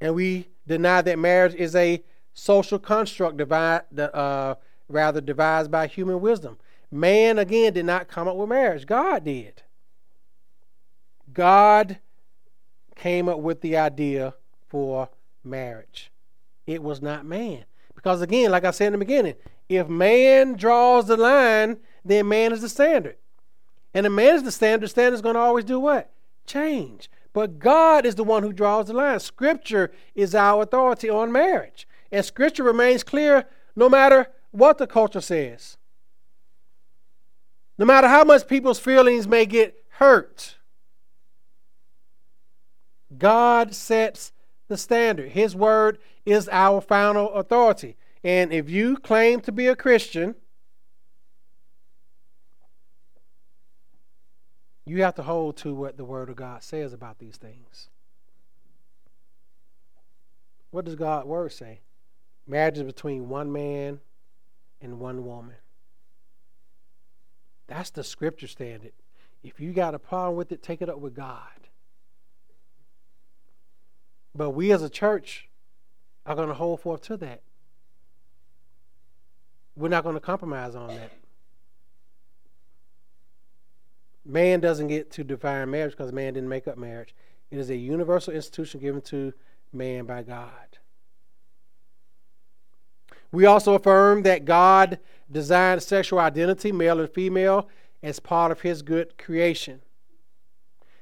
[0.00, 2.02] And we deny that marriage is a
[2.38, 4.54] social construct uh,
[4.88, 6.56] rather devised by human wisdom.
[6.90, 9.62] Man, again, did not come up with marriage, God did.
[11.32, 11.98] God
[12.94, 14.34] came up with the idea
[14.68, 15.08] for
[15.44, 16.10] marriage.
[16.66, 17.64] It was not man.
[17.94, 19.34] Because, again, like I said in the beginning,
[19.68, 23.16] if man draws the line, then man is the standard.
[23.92, 26.10] And if man is the standard, the standard is going to always do what?
[26.46, 27.10] Change.
[27.32, 29.20] But God is the one who draws the line.
[29.20, 31.86] Scripture is our authority on marriage.
[32.10, 33.46] And Scripture remains clear
[33.76, 35.76] no matter what the culture says.
[37.76, 40.56] No matter how much people's feelings may get hurt,
[43.16, 44.32] God sets
[44.66, 45.30] the standard.
[45.30, 47.96] His word is our final authority.
[48.24, 50.34] And if you claim to be a Christian,
[54.84, 57.88] you have to hold to what the word of God says about these things.
[60.70, 61.80] What does God's word say?
[62.48, 64.00] Marriage is between one man
[64.80, 65.56] and one woman.
[67.66, 68.92] That's the scripture standard.
[69.42, 71.68] If you got a problem with it, take it up with God.
[74.34, 75.48] But we as a church
[76.24, 77.42] are going to hold forth to that.
[79.76, 81.12] We're not going to compromise on that.
[84.24, 87.14] Man doesn't get to define marriage because man didn't make up marriage.
[87.50, 89.32] It is a universal institution given to
[89.72, 90.77] man by God.
[93.30, 94.98] We also affirm that God
[95.30, 97.68] designed sexual identity, male and female,
[98.02, 99.82] as part of his good creation.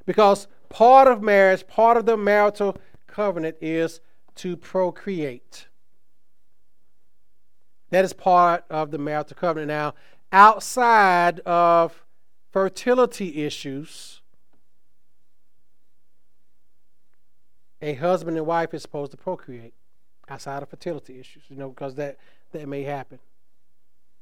[0.05, 4.01] Because part of marriage, part of the marital covenant is
[4.37, 5.68] to procreate.
[7.91, 9.68] That is part of the marital covenant.
[9.68, 9.95] Now,
[10.33, 12.05] outside of
[12.51, 14.20] fertility issues,
[17.81, 19.74] a husband and wife is supposed to procreate
[20.29, 22.18] outside of fertility issues, you know, because that,
[22.53, 23.18] that may happen.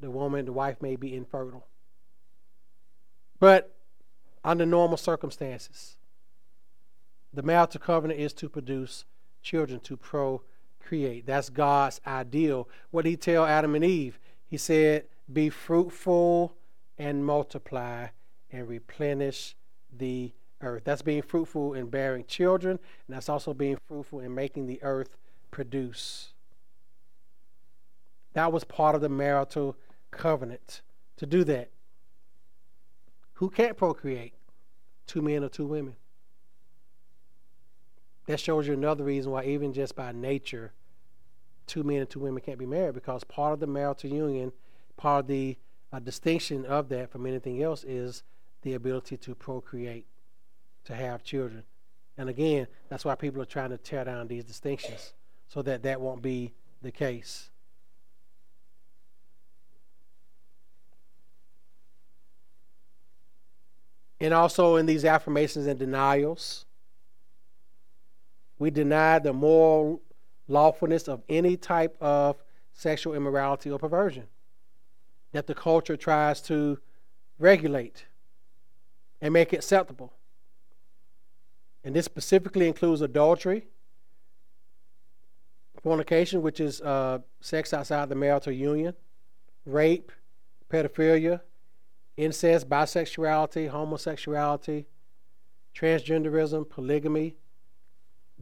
[0.01, 1.67] The woman, the wife may be infertile.
[3.39, 3.75] But
[4.45, 5.97] under normal circumstances,
[7.33, 9.05] the marital covenant is to produce
[9.43, 11.27] children, to procreate.
[11.27, 12.69] That's God's ideal.
[12.91, 14.19] What did he tell Adam and Eve?
[14.47, 16.55] He said, Be fruitful
[16.99, 18.09] and multiply
[18.53, 19.57] and replenish
[19.97, 20.85] the earth.
[20.85, 25.17] That's being fruitful in bearing children, and that's also being fruitful in making the earth
[25.55, 26.33] produce.
[28.33, 29.77] That was part of the marital
[30.11, 30.83] covenant
[31.17, 31.71] to do that.
[33.35, 34.35] Who can't procreate?
[35.07, 35.95] Two men or two women.
[38.27, 40.73] That shows you another reason why, even just by nature,
[41.69, 44.51] two men and two women can't be married because part of the marital union,
[44.97, 45.57] part of the
[45.93, 48.25] uh, distinction of that from anything else is
[48.63, 50.07] the ability to procreate,
[50.85, 51.63] to have children.
[52.19, 55.13] And again, that's why people are trying to tear down these distinctions
[55.49, 57.51] so that that won't be the case.
[64.21, 66.65] And also in these affirmations and denials,
[68.59, 70.01] we deny the moral
[70.49, 72.43] lawfulness of any type of
[72.73, 74.27] sexual immorality or perversion
[75.33, 76.79] that the culture tries to
[77.39, 78.07] regulate
[79.21, 80.13] and make acceptable.
[81.83, 83.67] And this specifically includes adultery,
[85.85, 88.95] fornication, which is uh, sex outside the marital union,
[89.67, 90.11] rape,
[90.71, 91.43] pedophilia,
[92.17, 94.87] incest, bisexuality, homosexuality,
[95.77, 97.37] transgenderism, polygamy,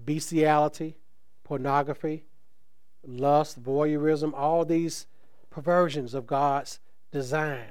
[0.04, 0.94] bestiality,
[1.42, 2.26] pornography,
[3.04, 5.06] lust, voyeurism, all these
[5.50, 6.78] perversions of God's
[7.10, 7.66] design.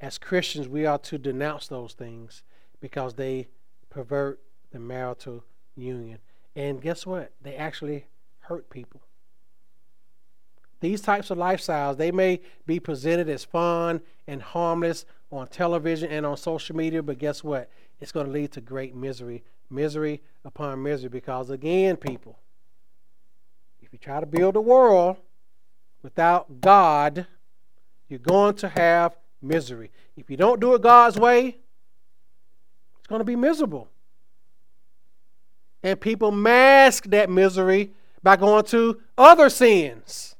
[0.00, 2.42] As Christians, we are to denounce those things
[2.80, 3.46] because they
[3.90, 4.40] pervert
[4.72, 5.44] the marital
[5.76, 6.18] union.
[6.54, 7.32] And guess what?
[7.42, 8.06] They actually
[8.40, 9.00] hurt people.
[10.80, 16.26] These types of lifestyles, they may be presented as fun and harmless on television and
[16.26, 17.70] on social media, but guess what?
[18.00, 22.38] It's going to lead to great misery, misery upon misery, because again, people,
[23.80, 25.18] if you try to build a world
[26.02, 27.26] without God,
[28.08, 29.92] you're going to have misery.
[30.16, 31.58] If you don't do it God's way,
[32.98, 33.88] it's going to be miserable.
[35.82, 40.32] And people mask that misery by going to other sins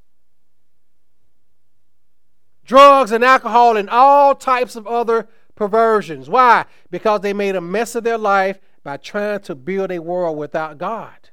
[2.73, 6.29] drugs and alcohol and all types of other perversions.
[6.29, 6.65] Why?
[6.91, 10.79] Because they made a mess of their life by trying to build a world without
[10.79, 11.31] God.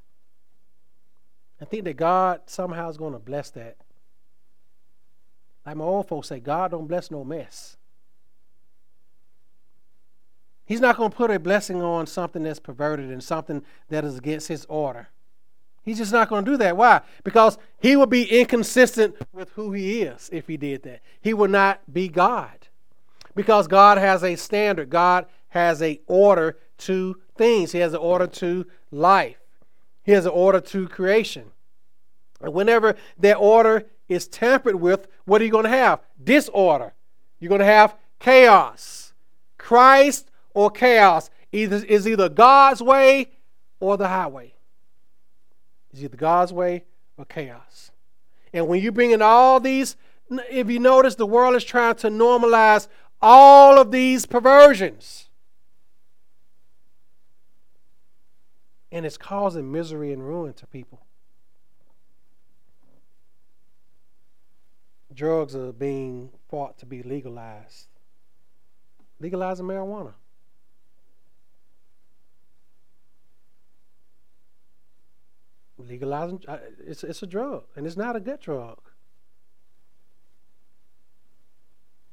[1.61, 3.77] I think that God somehow is going to bless that.
[5.65, 7.77] Like my old folks say, God don't bless no mess.
[10.69, 14.19] He's not going to put a blessing on something that's perverted and something that is
[14.19, 15.09] against his order.
[15.81, 16.77] He's just not going to do that.
[16.77, 17.01] Why?
[17.23, 21.01] Because he would be inconsistent with who he is if he did that.
[21.19, 22.67] He would not be God.
[23.33, 28.27] Because God has a standard, God has a order to things, He has an order
[28.27, 29.39] to life,
[30.03, 31.45] He has an order to creation.
[32.41, 36.01] And whenever that order is tampered with, what are you going to have?
[36.23, 36.93] Disorder.
[37.39, 39.13] You're going to have chaos.
[39.57, 43.31] Christ or chaos either, is either God's way
[43.79, 44.53] or the highway.
[45.91, 46.83] It's either God's way
[47.17, 47.91] or chaos.
[48.53, 49.95] And when you bring in all these,
[50.49, 52.87] if you notice, the world is trying to normalize
[53.21, 55.29] all of these perversions.
[58.91, 61.01] And it's causing misery and ruin to people.
[65.13, 67.87] Drugs are being fought to be legalized.
[69.19, 70.13] Legalizing marijuana.
[75.79, 76.43] Legalizing,
[76.85, 78.79] it's, it's a drug, and it's not a good drug.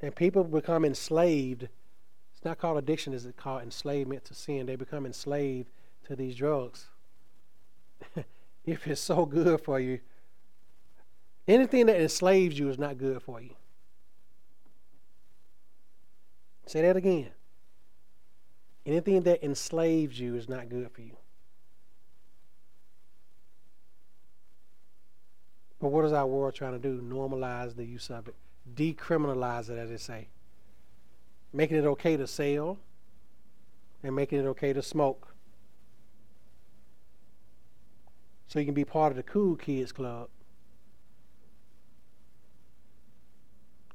[0.00, 1.64] And people become enslaved.
[2.32, 4.66] It's not called addiction, it's called enslavement to sin.
[4.66, 5.68] They become enslaved
[6.06, 6.86] to these drugs.
[8.64, 9.98] if it's so good for you,
[11.48, 13.50] anything that enslaves you is not good for you.
[16.66, 17.30] Say that again.
[18.84, 21.16] Anything that enslaves you is not good for you.
[25.80, 27.00] But what is our world trying to do?
[27.00, 28.34] Normalize the use of it
[28.74, 30.28] decriminalize it, as they say,
[31.52, 32.78] making it okay to sell
[34.02, 35.34] and making it okay to smoke.
[38.48, 40.28] So you can be part of the cool kids club.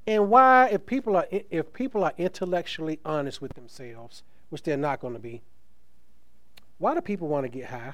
[0.07, 4.99] And why, if people are if people are intellectually honest with themselves, which they're not
[4.99, 5.41] going to be,
[6.79, 7.93] why do people want to get high?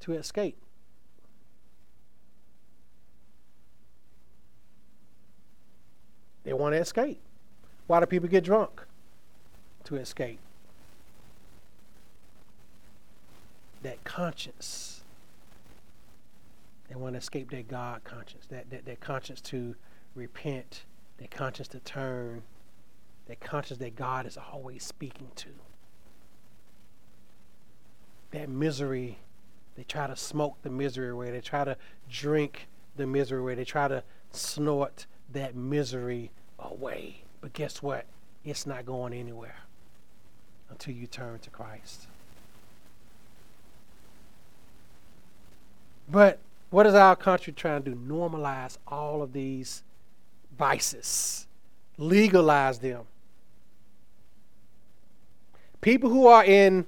[0.00, 0.56] To escape.
[6.46, 7.20] They want to escape.
[7.88, 8.80] Why do people get drunk?
[9.84, 10.38] To escape.
[13.82, 15.02] That conscience.
[16.88, 19.74] They want to escape that God conscience, that, that, that conscience to
[20.14, 20.84] repent,
[21.18, 22.44] that conscience to turn,
[23.26, 25.48] that conscience that God is always speaking to.
[28.30, 29.18] That misery,
[29.74, 31.76] they try to smoke the misery away, they try to
[32.08, 37.22] drink the misery away, they try to snort that misery away.
[37.40, 38.06] But guess what?
[38.44, 39.56] It's not going anywhere
[40.70, 42.06] until you turn to Christ.
[46.08, 46.38] But
[46.70, 47.96] what is our country trying to do?
[47.96, 49.82] Normalize all of these
[50.58, 51.46] vices,
[51.98, 53.02] legalize them.
[55.80, 56.86] People who are in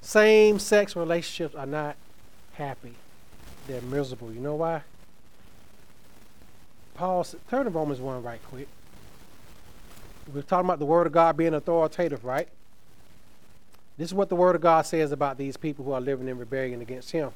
[0.00, 1.96] same sex relationships are not
[2.54, 2.94] happy.
[3.66, 4.32] They're miserable.
[4.32, 4.82] You know why?
[6.94, 8.68] Paul, turn to Romans 1 right quick.
[10.32, 12.48] We're talking about the Word of God being authoritative, right?
[13.98, 16.38] This is what the Word of God says about these people who are living in
[16.38, 17.30] rebellion against Him.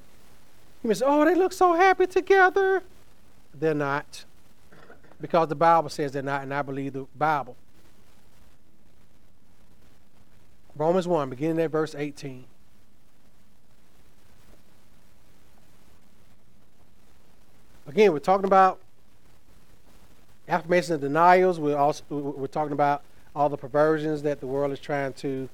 [0.83, 2.83] He says, Oh, they look so happy together.
[3.53, 4.25] They're not.
[5.21, 7.57] Because the Bible says they're not, and I believe the Bible.
[10.77, 12.45] Romans 1, beginning at verse 18.
[17.89, 18.81] Again, we're talking about
[20.49, 21.61] affirmation and denials.
[21.61, 23.03] We're also we're talking about
[23.35, 25.49] all the perversions that the world is trying to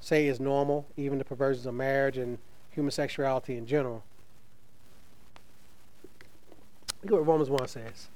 [0.00, 2.38] say is normal, even the perversions of marriage and
[2.70, 4.02] human sexuality in general.
[7.02, 8.08] Look at what Romans 1 says.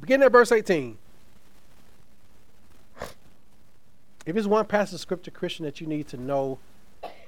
[0.00, 0.96] Beginning at verse 18.
[4.26, 6.58] If there's one passage of scripture, Christian, that you need to know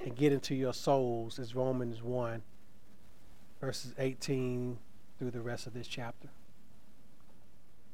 [0.02, 2.42] and get into your souls, is Romans 1,
[3.60, 4.78] verses 18
[5.18, 6.28] through the rest of this chapter.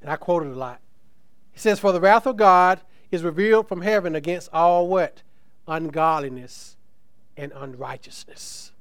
[0.01, 0.81] And I quoted a lot.
[1.53, 5.23] He says, For the wrath of God is revealed from heaven against all what?
[5.68, 6.77] Ungodliness
[7.37, 8.73] and unrighteousness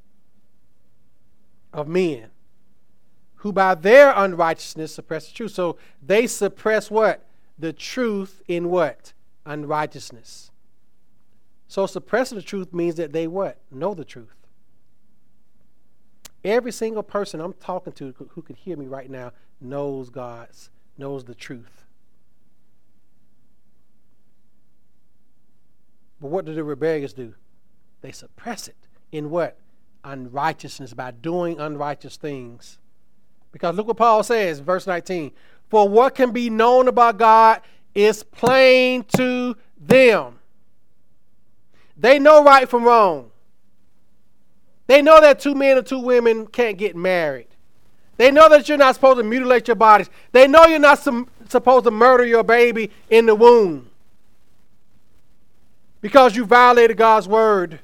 [1.73, 2.31] of men
[3.35, 5.51] who by their unrighteousness suppress the truth.
[5.51, 7.25] So they suppress what?
[7.57, 9.13] The truth in what?
[9.45, 10.51] Unrighteousness.
[11.67, 13.57] So suppressing the truth means that they what?
[13.71, 14.40] Know the truth.
[16.43, 21.23] Every single person I'm talking to who can hear me right now knows God's, knows
[21.23, 21.85] the truth.
[26.19, 27.35] But what do the rebellious do?
[28.01, 29.57] They suppress it in what?
[30.03, 32.79] Unrighteousness by doing unrighteous things.
[33.51, 35.31] Because look what Paul says, verse 19.
[35.69, 37.61] For what can be known about God
[37.93, 40.39] is plain to them.
[41.97, 43.31] They know right from wrong.
[44.91, 47.47] They know that two men or two women can't get married.
[48.17, 50.09] They know that you're not supposed to mutilate your bodies.
[50.33, 53.89] They know you're not supposed to murder your baby in the womb
[56.01, 57.79] because you violated God's word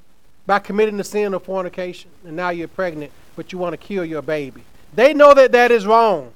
[0.45, 4.03] by committing the sin of fornication and now you're pregnant, but you want to kill
[4.03, 4.64] your baby.
[4.93, 6.34] They know that that is wrong.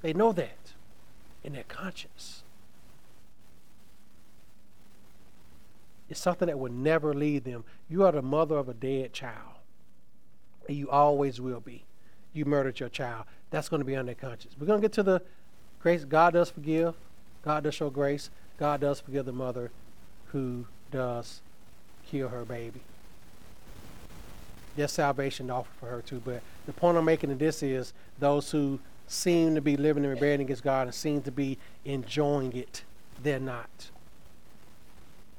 [0.00, 0.56] They know that
[1.44, 2.15] in their conscience.
[6.08, 7.64] It's something that will never leave them.
[7.88, 9.54] You are the mother of a dead child,
[10.68, 11.84] and you always will be.
[12.32, 13.24] You murdered your child.
[13.50, 14.54] That's going to be on their conscience.
[14.58, 15.22] We're going to get to the
[15.80, 16.04] grace.
[16.04, 16.94] God does forgive,
[17.42, 19.70] God does show grace, God does forgive the mother
[20.26, 21.40] who does
[22.06, 22.80] kill her baby.
[24.76, 26.20] There's salvation offered for her too.
[26.24, 30.10] But the point I'm making in this is those who seem to be living in
[30.10, 32.84] rebellion against God and seem to be enjoying it,
[33.22, 33.90] they're not.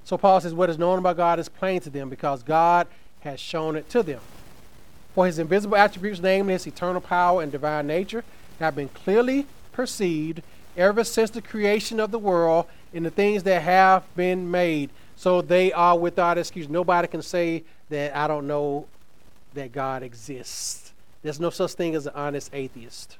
[0.08, 2.88] So Paul says, What is known about God is plain to them because God
[3.20, 4.22] has shown it to them.
[5.14, 8.24] For his invisible attributes, namely his eternal power and divine nature,
[8.60, 10.44] have been clearly perceived
[10.78, 14.92] ever since the creation of the world in the things that have been made.
[15.18, 16.70] So they are without excuse.
[16.70, 18.88] Nobody can say that I don't know
[19.56, 20.94] that God exists.
[21.22, 23.18] There's no such thing as an honest atheist.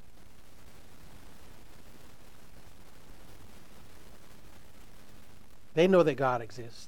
[5.78, 6.88] They know that God exists.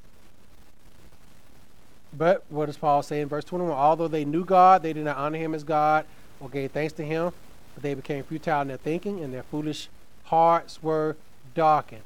[2.12, 3.72] But what does Paul say in verse 21?
[3.72, 6.08] Although they knew God, they did not honor him as God
[6.40, 7.32] or gave thanks to him,
[7.76, 9.90] but they became futile in their thinking, and their foolish
[10.24, 11.16] hearts were
[11.54, 12.02] darkened.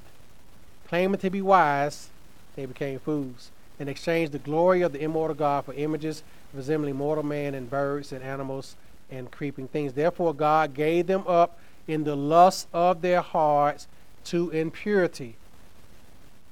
[0.90, 2.10] Claiming to be wise,
[2.58, 6.22] they became fools, and exchanged the glory of the immortal God for images
[6.54, 8.76] resembling mortal man and birds and animals
[9.10, 9.94] and creeping things.
[9.94, 11.58] Therefore, God gave them up
[11.88, 13.88] in the lust of their hearts
[14.26, 15.38] to impurity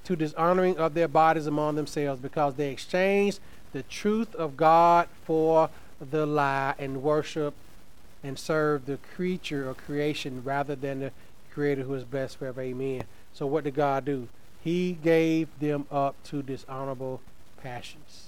[0.03, 3.39] to dishonoring of their bodies among themselves because they exchanged
[3.73, 7.53] the truth of God for the lie and worship
[8.23, 11.11] and serve the creature or creation rather than the
[11.51, 12.61] creator who is best forever.
[12.61, 13.03] Amen.
[13.33, 14.27] So what did God do?
[14.63, 17.21] He gave them up to dishonorable
[17.61, 18.27] passions.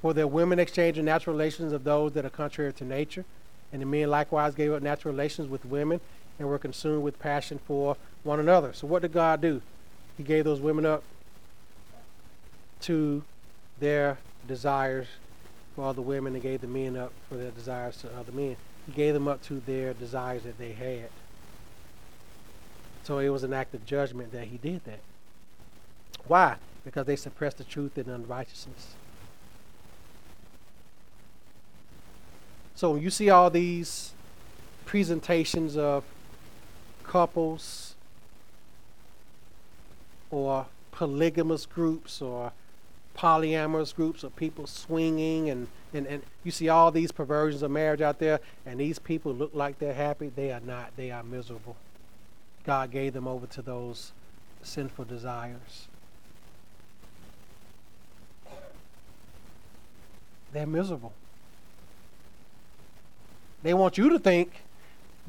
[0.00, 3.24] For their women exchanged the natural relations of those that are contrary to nature,
[3.72, 6.00] and the men likewise gave up natural relations with women
[6.38, 8.72] and were consumed with passion for one another.
[8.72, 9.62] So what did God do?
[10.16, 11.02] He gave those women up
[12.82, 13.22] to
[13.80, 15.06] their desires
[15.74, 18.56] for other women and gave the men up for their desires to other men.
[18.86, 21.08] He gave them up to their desires that they had.
[23.04, 25.00] So it was an act of judgment that he did that.
[26.26, 26.56] Why?
[26.84, 28.94] Because they suppressed the truth in unrighteousness.
[32.74, 34.12] So when you see all these
[34.84, 36.04] presentations of
[37.04, 37.91] couples
[40.32, 42.52] or polygamous groups or
[43.16, 48.00] polyamorous groups of people swinging and, and, and you see all these perversions of marriage
[48.00, 50.32] out there and these people look like they're happy.
[50.34, 50.96] They are not.
[50.96, 51.76] They are miserable.
[52.64, 54.12] God gave them over to those
[54.62, 55.88] sinful desires.
[60.52, 61.12] They're miserable.
[63.62, 64.62] They want you to think.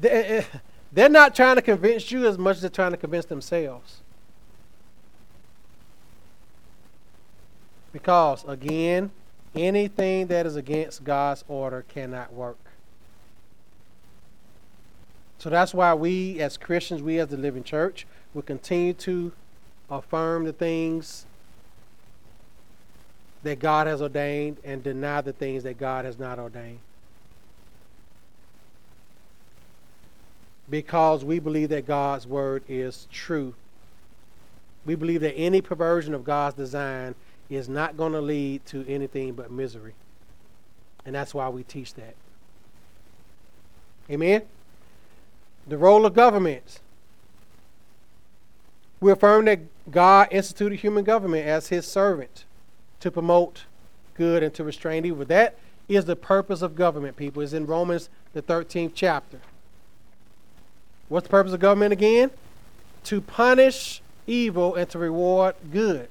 [0.00, 4.00] They're not trying to convince you as much as they're trying to convince themselves.
[7.94, 9.10] Because, again,
[9.54, 12.58] anything that is against God's order cannot work.
[15.38, 19.32] So that's why we, as Christians, we as the living church, will continue to
[19.90, 21.24] affirm the things
[23.42, 26.80] that God has ordained and deny the things that God has not ordained.
[30.68, 33.54] because we believe that God's word is true.
[34.86, 37.14] We believe that any perversion of God's design
[37.50, 39.94] is not going to lead to anything but misery.
[41.04, 42.14] And that's why we teach that.
[44.10, 44.42] Amen?
[45.66, 46.80] The role of government.
[49.00, 52.44] We affirm that God instituted human government as his servant
[53.00, 53.64] to promote
[54.14, 55.24] good and to restrain evil.
[55.24, 57.42] That is the purpose of government, people.
[57.42, 59.40] It's in Romans, the 13th chapter.
[61.08, 62.30] What's the purpose of government again?
[63.04, 66.08] To punish evil and to reward good.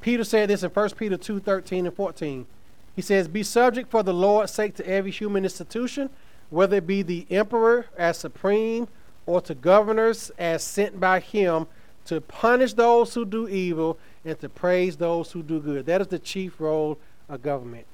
[0.00, 2.46] Peter said this in 1 Peter 2 13 and 14.
[2.94, 6.10] He says, Be subject for the Lord's sake to every human institution,
[6.50, 8.88] whether it be the emperor as supreme
[9.26, 11.66] or to governors as sent by him
[12.06, 15.86] to punish those who do evil and to praise those who do good.
[15.86, 17.86] That is the chief role of government.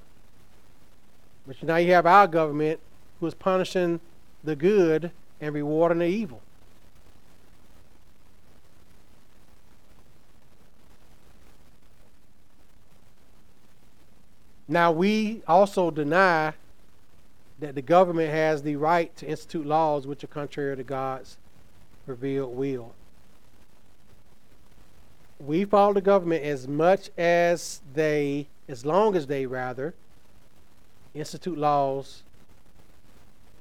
[1.46, 2.80] But now you have our government
[3.18, 4.00] who is punishing
[4.44, 6.40] the good and rewarding the evil.
[14.66, 16.54] Now, we also deny
[17.58, 21.36] that the government has the right to institute laws which are contrary to God's
[22.06, 22.94] revealed will.
[25.38, 29.94] We follow the government as much as they, as long as they rather,
[31.14, 32.22] institute laws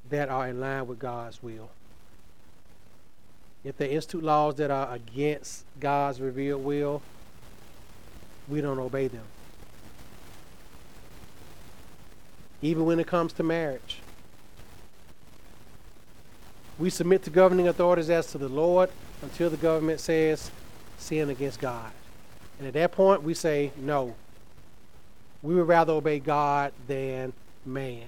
[0.10, 1.70] that are in line with God's will.
[3.64, 7.02] If they institute laws that are against God's revealed will,
[8.48, 9.24] we don't obey them.
[12.64, 14.00] Even when it comes to marriage.
[16.80, 18.90] We submit to governing authorities as to the Lord
[19.22, 20.50] until the government says
[20.98, 21.92] sin against God.
[22.58, 24.16] And at that point, we say no.
[25.42, 27.34] We would rather obey God than
[27.66, 28.06] man.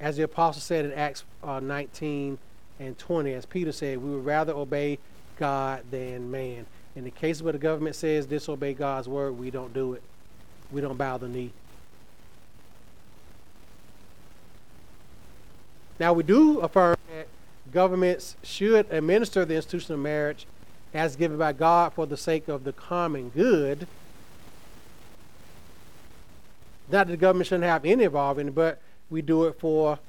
[0.00, 2.36] As the apostle said in Acts uh, 19
[2.80, 4.98] and 20, as Peter said, we would rather obey
[5.38, 6.66] God than man.
[6.96, 10.02] In the case where the government says disobey God's word, we don't do it.
[10.74, 11.52] We don't bow the knee.
[16.00, 17.28] Now, we do affirm that
[17.72, 20.48] governments should administer the institution of marriage
[20.92, 23.86] as given by God for the sake of the common good.
[26.90, 30.00] Not that the government shouldn't have any involvement, but we do it for,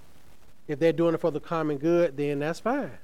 [0.67, 2.97] if they're doing it for the common good, then that's fine.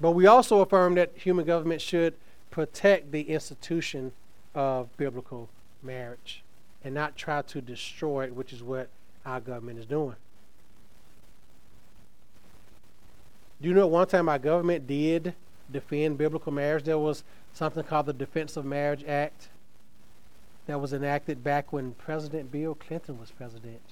[0.00, 2.14] But we also affirm that human government should
[2.52, 4.12] protect the institution
[4.54, 5.48] of biblical
[5.82, 6.42] marriage
[6.82, 8.88] and not try to destroy it, which is what
[9.24, 10.16] our government is doing.
[13.60, 15.34] Do you know one time our government did
[15.70, 16.84] defend biblical marriage?
[16.84, 19.48] There was something called the Defense of Marriage Act
[20.66, 23.82] that was enacted back when President Bill Clinton was president.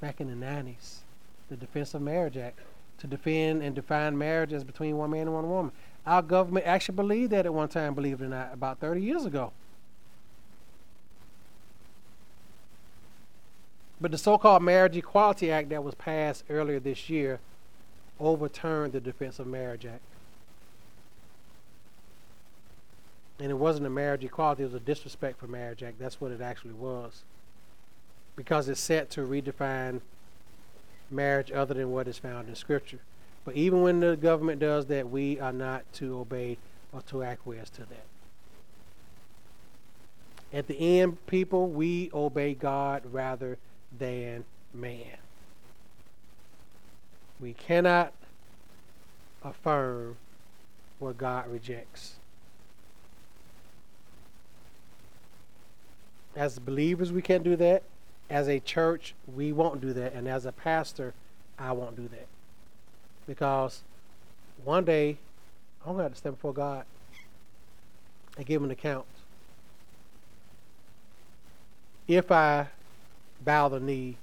[0.00, 0.98] Back in the 90s.
[1.50, 2.60] The Defense of Marriage Act
[2.98, 5.72] to defend and define marriage as between one man and one woman.
[6.06, 9.24] Our government actually believed that at one time, believe it or not, about 30 years
[9.24, 9.52] ago.
[14.00, 17.40] But the so called Marriage Equality Act that was passed earlier this year
[18.20, 20.02] overturned the Defense of Marriage Act.
[23.38, 25.98] And it wasn't a marriage equality, it was a disrespect for Marriage Act.
[25.98, 27.22] That's what it actually was.
[28.36, 30.00] Because it's set to redefine
[31.10, 33.00] marriage other than what is found in Scripture.
[33.44, 36.56] But even when the government does that, we are not to obey
[36.92, 38.06] or to acquiesce to that.
[40.52, 43.58] At the end, people, we obey God rather
[43.98, 45.18] than man.
[47.40, 48.12] We cannot
[49.42, 50.16] affirm
[50.98, 52.14] what God rejects.
[56.36, 57.82] As believers, we can't do that.
[58.30, 60.14] As a church, we won't do that.
[60.14, 61.14] And as a pastor,
[61.58, 62.26] I won't do that.
[63.26, 63.82] Because
[64.64, 65.18] one day,
[65.82, 66.84] I'm going to have to stand before God
[68.36, 69.06] and give him an account.
[72.06, 72.68] If I
[73.42, 74.16] bow the knee,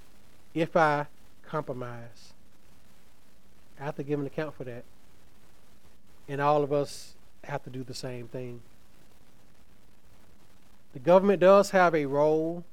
[0.54, 1.06] if I
[1.46, 2.32] compromise,
[3.80, 4.84] I have to give an account for that.
[6.28, 8.60] And all of us have to do the same thing.
[10.92, 12.64] The government does have a role,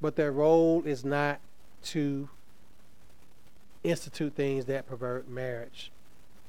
[0.00, 1.40] but their role is not
[1.84, 2.28] to
[3.86, 5.90] institute things that pervert marriage.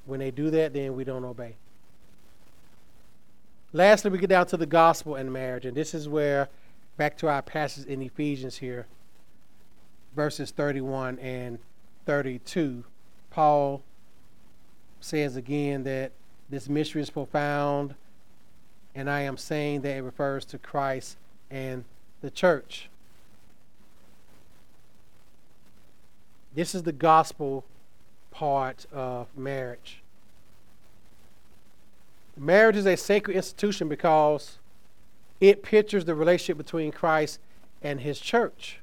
[0.06, 1.56] When they do that, then we don't obey.
[3.74, 6.48] Lastly, we get down to the gospel and marriage, and this is where,
[6.96, 8.88] back to our passage in Ephesians here,
[10.16, 11.60] verses 31 and
[12.06, 12.86] 32,
[13.30, 13.84] Paul
[15.00, 16.12] says again that
[16.50, 17.94] this mystery is profound,
[18.96, 21.18] and I am saying that it refers to Christ
[21.52, 21.84] and
[22.22, 22.90] the church.
[26.58, 27.64] This is the gospel
[28.32, 30.02] part of marriage.
[32.36, 34.58] Marriage is a sacred institution because
[35.40, 37.40] it pictures the relationship between Christ
[37.84, 38.80] and his church.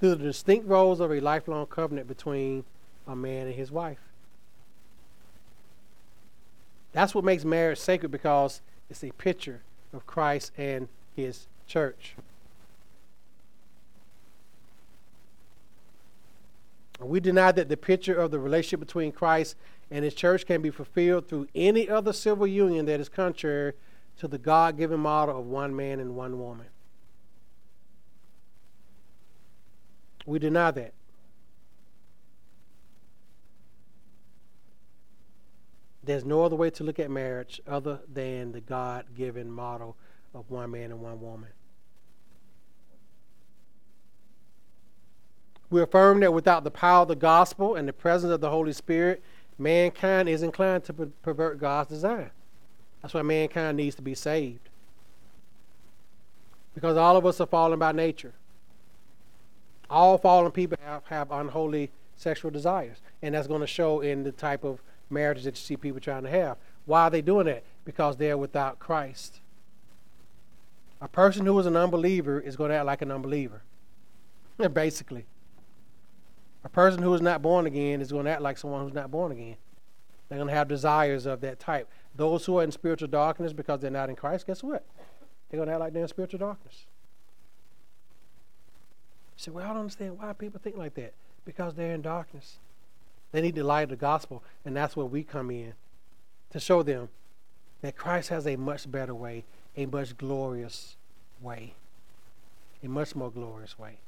[0.00, 2.64] through the distinct roles of a lifelong covenant between
[3.06, 4.00] a man and his wife.
[6.92, 9.60] That's what makes marriage sacred because it's a picture
[9.92, 12.16] of Christ and his church.
[17.00, 19.56] We deny that the picture of the relationship between Christ
[19.90, 23.72] and his church can be fulfilled through any other civil union that is contrary
[24.18, 26.66] to the God given model of one man and one woman.
[30.26, 30.92] We deny that.
[36.04, 39.96] There's no other way to look at marriage other than the God given model
[40.34, 41.50] of one man and one woman.
[45.70, 48.72] We affirm that without the power of the gospel and the presence of the Holy
[48.72, 49.22] Spirit,
[49.56, 52.30] mankind is inclined to pervert God's design.
[53.00, 54.68] That's why mankind needs to be saved.
[56.74, 58.32] Because all of us are fallen by nature.
[59.88, 62.98] All fallen people have, have unholy sexual desires.
[63.22, 66.22] And that's going to show in the type of marriages that you see people trying
[66.24, 66.56] to have.
[66.86, 67.64] Why are they doing that?
[67.84, 69.40] Because they're without Christ.
[71.00, 73.62] A person who is an unbeliever is going to act like an unbeliever.
[74.72, 75.24] Basically.
[76.64, 79.10] A person who is not born again is going to act like someone who's not
[79.10, 79.56] born again.
[80.28, 81.88] They're going to have desires of that type.
[82.14, 84.84] Those who are in spiritual darkness because they're not in Christ, guess what?
[85.48, 86.84] They're going to act like they're in spiritual darkness.
[89.36, 91.14] You say, well, I don't understand why people think like that.
[91.44, 92.58] Because they're in darkness.
[93.32, 95.74] They need the light of the gospel, and that's where we come in
[96.50, 97.08] to show them
[97.80, 99.44] that Christ has a much better way,
[99.76, 100.96] a much glorious
[101.40, 101.74] way,
[102.82, 103.98] a much more glorious way.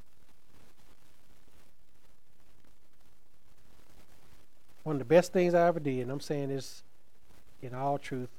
[4.82, 6.82] One of the best things I ever did, and I'm saying this
[7.62, 8.30] in all truth,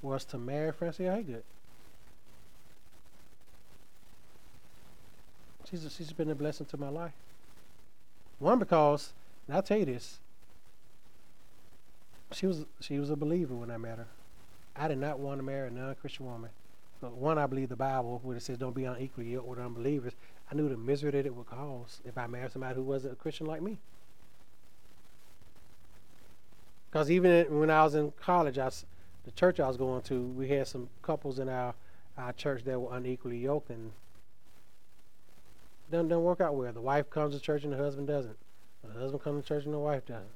[0.00, 1.42] was to marry Francie Haygood.
[5.68, 7.12] She's, she's been a blessing to my life.
[8.38, 9.12] One, because,
[9.46, 10.20] and I'll tell you this,
[12.32, 14.06] she was she was a believer when I met her.
[14.76, 16.50] I did not want to marry a non-Christian woman.
[17.00, 20.14] But one, I believe the Bible, where it says don't be unequally yoked with unbelievers.
[20.50, 23.16] I knew the misery that it would cause if I married somebody who wasn't a
[23.16, 23.78] Christian like me.
[26.90, 28.70] Because even when I was in college, I,
[29.24, 31.74] the church I was going to, we had some couples in our,
[32.16, 33.92] our church that were unequally yoked, and
[35.90, 36.72] doesn't, doesn't work out well.
[36.72, 38.36] The wife comes to church and the husband doesn't.
[38.84, 40.26] The husband comes to church and the wife doesn't.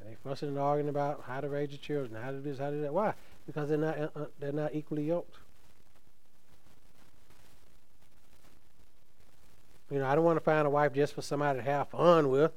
[0.00, 2.58] And they fussing and arguing about how to raise your children, how to do this,
[2.58, 2.92] how to do that.
[2.92, 3.14] Why?
[3.46, 5.36] Because they're not uh, uh they're not equally yoked.
[9.90, 12.30] You know, I don't want to find a wife just for somebody to have fun
[12.30, 12.52] with.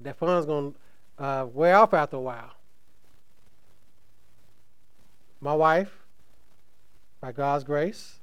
[0.00, 0.78] That fun's going to
[1.20, 2.50] uh, wear off after a while.
[5.40, 5.92] My wife,
[7.20, 8.18] by God's grace,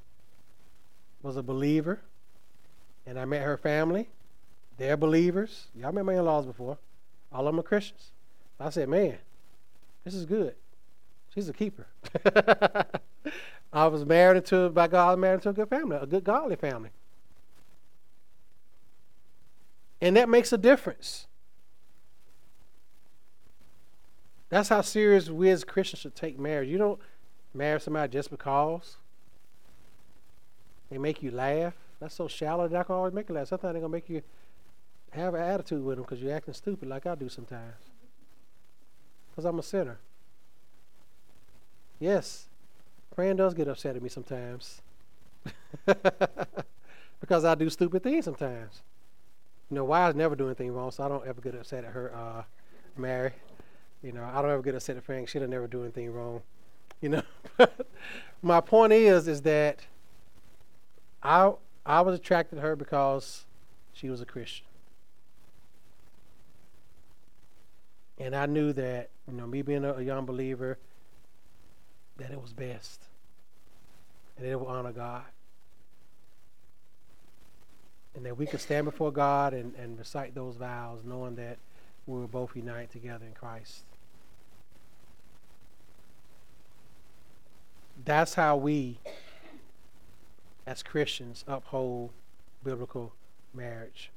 [1.21, 2.01] was a believer
[3.07, 4.09] and I met her family.
[4.77, 5.67] They're believers.
[5.73, 6.77] Y'all met my in laws before.
[7.31, 8.11] All of them are Christians.
[8.59, 9.17] I said, man,
[10.03, 10.55] this is good.
[11.33, 11.87] She's a keeper.
[13.73, 16.89] I was married to, by God, married to a good family, a good godly family.
[20.01, 21.26] And that makes a difference.
[24.49, 26.69] That's how serious we as Christians should take marriage.
[26.69, 26.99] You don't
[27.53, 28.97] marry somebody just because
[30.89, 33.47] they make you laugh that's so shallow They're not gonna always make you laugh.
[33.47, 34.21] Sometimes they're to make you
[35.11, 37.75] have an attitude with them because you're acting stupid like I do sometimes.
[39.31, 39.99] Because I'm a sinner.
[41.99, 42.47] Yes,
[43.15, 44.81] praying does get upset at me sometimes.
[47.19, 48.81] because I do stupid things sometimes.
[49.69, 52.15] You know, Wise never do anything wrong, so I don't ever get upset at her,
[52.15, 52.43] uh,
[52.95, 53.31] Mary.
[54.03, 55.27] You know, I don't ever get upset at Frank.
[55.27, 56.41] She'll never do anything wrong.
[57.01, 57.23] You know,
[58.41, 59.85] my point is, is that
[61.21, 61.51] I
[61.85, 63.45] I was attracted to her because
[63.93, 64.65] she was a Christian.
[68.19, 70.77] And I knew that, you know, me being a, a young believer,
[72.17, 73.03] that it was best.
[74.35, 75.23] And that it would honor God.
[78.15, 81.57] And that we could stand before God and, and recite those vows knowing that
[82.07, 83.83] we were both united together in Christ.
[88.05, 88.99] That's how we
[90.65, 92.11] as Christians uphold
[92.63, 93.13] biblical
[93.53, 94.11] marriage.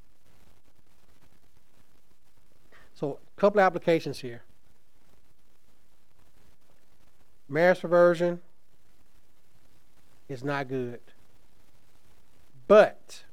[2.95, 4.43] So, a couple applications here.
[7.49, 8.41] Marriage perversion
[10.29, 11.01] is not good.
[12.69, 13.25] But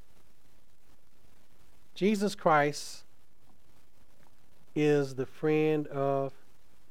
[1.93, 3.03] Jesus Christ
[4.77, 6.31] is the friend of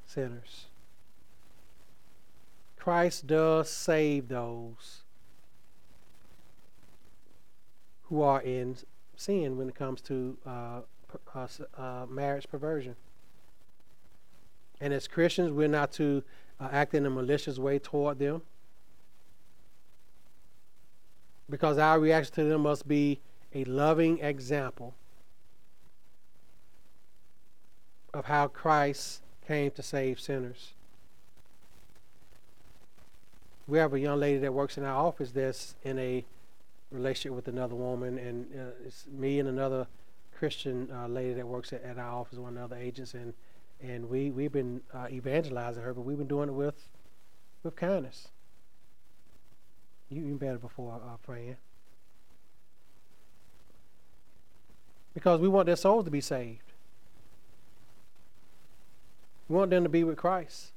[0.05, 0.65] sinners.
[2.77, 5.03] Christ does save those
[8.03, 8.75] who are in
[9.15, 10.79] sin when it comes to uh,
[11.33, 12.97] uh, uh, marriage perversion.
[14.81, 16.23] And as Christians, we're not to
[16.59, 18.41] uh, act in a malicious way toward them
[21.49, 23.21] because our reaction to them must be
[23.55, 24.93] a loving example
[28.17, 30.73] of how Christ came to save sinners.
[33.67, 36.25] We have a young lady that works in our office that's in a
[36.89, 39.85] relationship with another woman, and uh, it's me and another
[40.35, 43.33] Christian uh, lady that works at, at, our office, one of the other agents, and
[43.81, 46.87] and we we've been uh, evangelizing her, but we've been doing it with
[47.61, 48.29] with kindness.
[50.09, 51.57] You have been better before uh, praying
[55.13, 56.66] because we want their souls to be saved.
[59.47, 60.71] We want them to be with Christ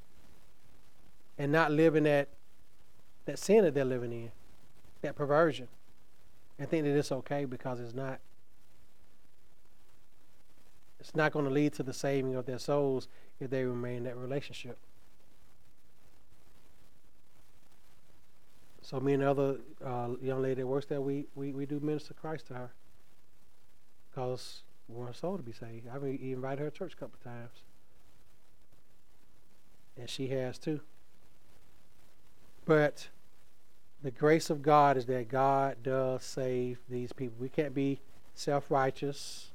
[1.39, 2.29] and not live in that
[3.27, 4.33] that sin that they're living in,
[5.03, 5.69] that perversion,
[6.59, 8.21] and think that it's okay because it's not.
[10.99, 13.09] It's not going to lead to the saving of their souls
[13.41, 14.77] if they remain in that relationship.
[18.83, 21.81] So me and the other uh, young lady that works there, we, we, we do
[21.81, 22.71] minister Christ to her
[24.11, 25.87] because we want her soul to be saved.
[25.89, 27.63] I've even invited her to church a couple of times,
[29.99, 30.81] and she has too.
[32.65, 33.09] But
[34.03, 37.37] the grace of God is that God does save these people.
[37.39, 38.01] We can't be
[38.35, 39.51] self righteous,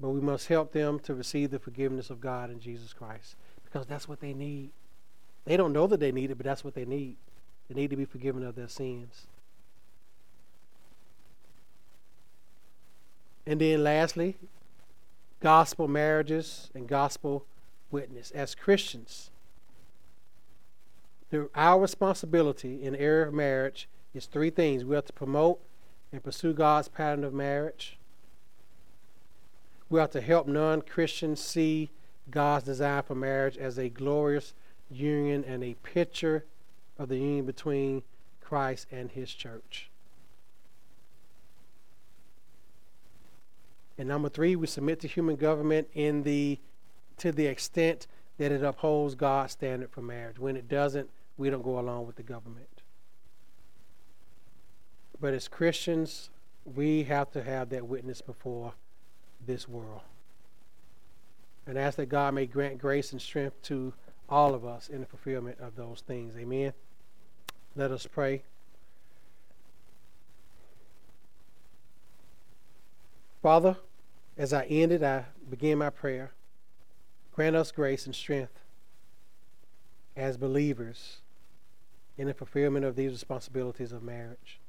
[0.00, 3.86] but we must help them to receive the forgiveness of God in Jesus Christ because
[3.86, 4.70] that's what they need.
[5.44, 7.16] They don't know that they need it, but that's what they need.
[7.68, 9.26] They need to be forgiven of their sins.
[13.46, 14.36] And then lastly,
[15.40, 17.44] gospel marriages and gospel
[17.92, 18.30] witness.
[18.32, 19.30] As Christians,
[21.54, 24.84] our responsibility in the area of marriage is three things.
[24.84, 25.60] We have to promote
[26.12, 27.98] and pursue God's pattern of marriage.
[29.88, 31.90] We have to help non Christians see
[32.30, 34.54] God's design for marriage as a glorious
[34.90, 36.44] union and a picture
[36.98, 38.02] of the union between
[38.40, 39.90] Christ and his church.
[43.98, 46.58] And number three, we submit to human government in the
[47.22, 48.08] to the extent
[48.38, 50.40] that it upholds God's standard for marriage.
[50.40, 52.82] When it doesn't, we don't go along with the government.
[55.20, 56.30] But as Christians,
[56.74, 58.72] we have to have that witness before
[59.46, 60.00] this world.
[61.64, 63.92] And ask that God may grant grace and strength to
[64.28, 66.36] all of us in the fulfillment of those things.
[66.36, 66.72] Amen.
[67.76, 68.42] Let us pray.
[73.40, 73.76] Father,
[74.36, 76.32] as I ended, I began my prayer.
[77.34, 78.60] Grant us grace and strength
[80.16, 81.18] as believers
[82.18, 84.60] in the fulfillment of these responsibilities of marriage.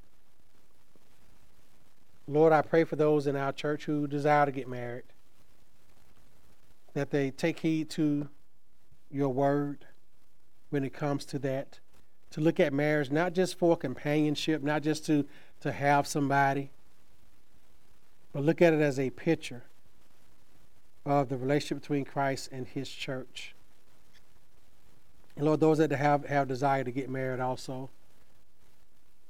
[2.26, 5.04] Lord, I pray for those in our church who desire to get married,
[6.94, 8.30] that they take heed to
[9.12, 9.86] your word
[10.70, 11.80] when it comes to that,
[12.32, 15.26] to look at marriage not just for companionship, not just to,
[15.60, 16.72] to have somebody,
[18.32, 19.64] but look at it as a picture
[21.06, 23.54] of the relationship between Christ and his church.
[25.36, 27.90] And Lord, those that have, have desire to get married also,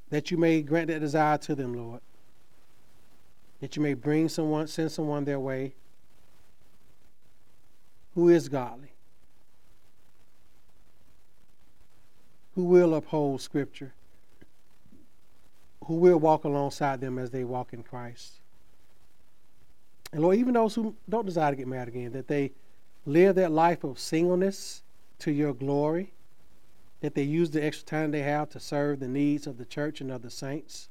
[0.09, 2.01] that you may grant that desire to them, Lord.
[3.61, 5.73] That you may bring someone, send someone their way
[8.13, 8.91] who is godly,
[12.53, 13.93] who will uphold Scripture,
[15.85, 18.33] who will walk alongside them as they walk in Christ.
[20.13, 22.51] And Lord, even those who don't desire to get married again, that they
[23.05, 24.83] live that life of singleness
[25.19, 26.13] to your glory,
[27.01, 30.01] that they use the extra time they have to serve the needs of the church
[30.01, 30.87] and of the saints.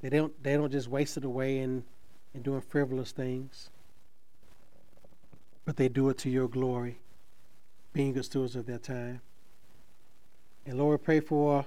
[0.00, 1.82] They don't they don't just waste it away in,
[2.34, 3.68] in doing frivolous things.
[5.64, 7.00] But they do it to your glory,
[7.92, 9.20] being good stewards of their time.
[10.64, 11.66] And Lord, pray for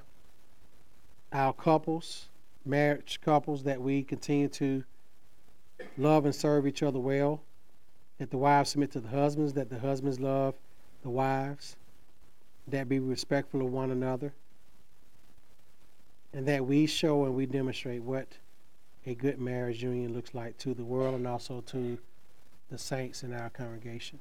[1.34, 2.30] our couples,
[2.66, 4.86] marriage couples, that we continue to
[5.98, 7.42] love and serve each other well,
[8.18, 10.56] that the wives submit to the husbands, that the husbands love
[11.04, 11.76] the wives,
[12.68, 14.34] that be respectful of one another,
[16.34, 18.28] and that we show and we demonstrate what
[19.06, 21.98] a good marriage union looks like to the world and also to
[22.70, 24.20] the saints in our congregation.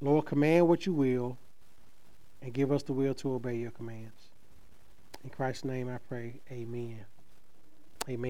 [0.00, 1.38] Lord, command what you will
[2.40, 4.28] and give us the will to obey your commands.
[5.24, 7.04] In Christ's name I pray, amen.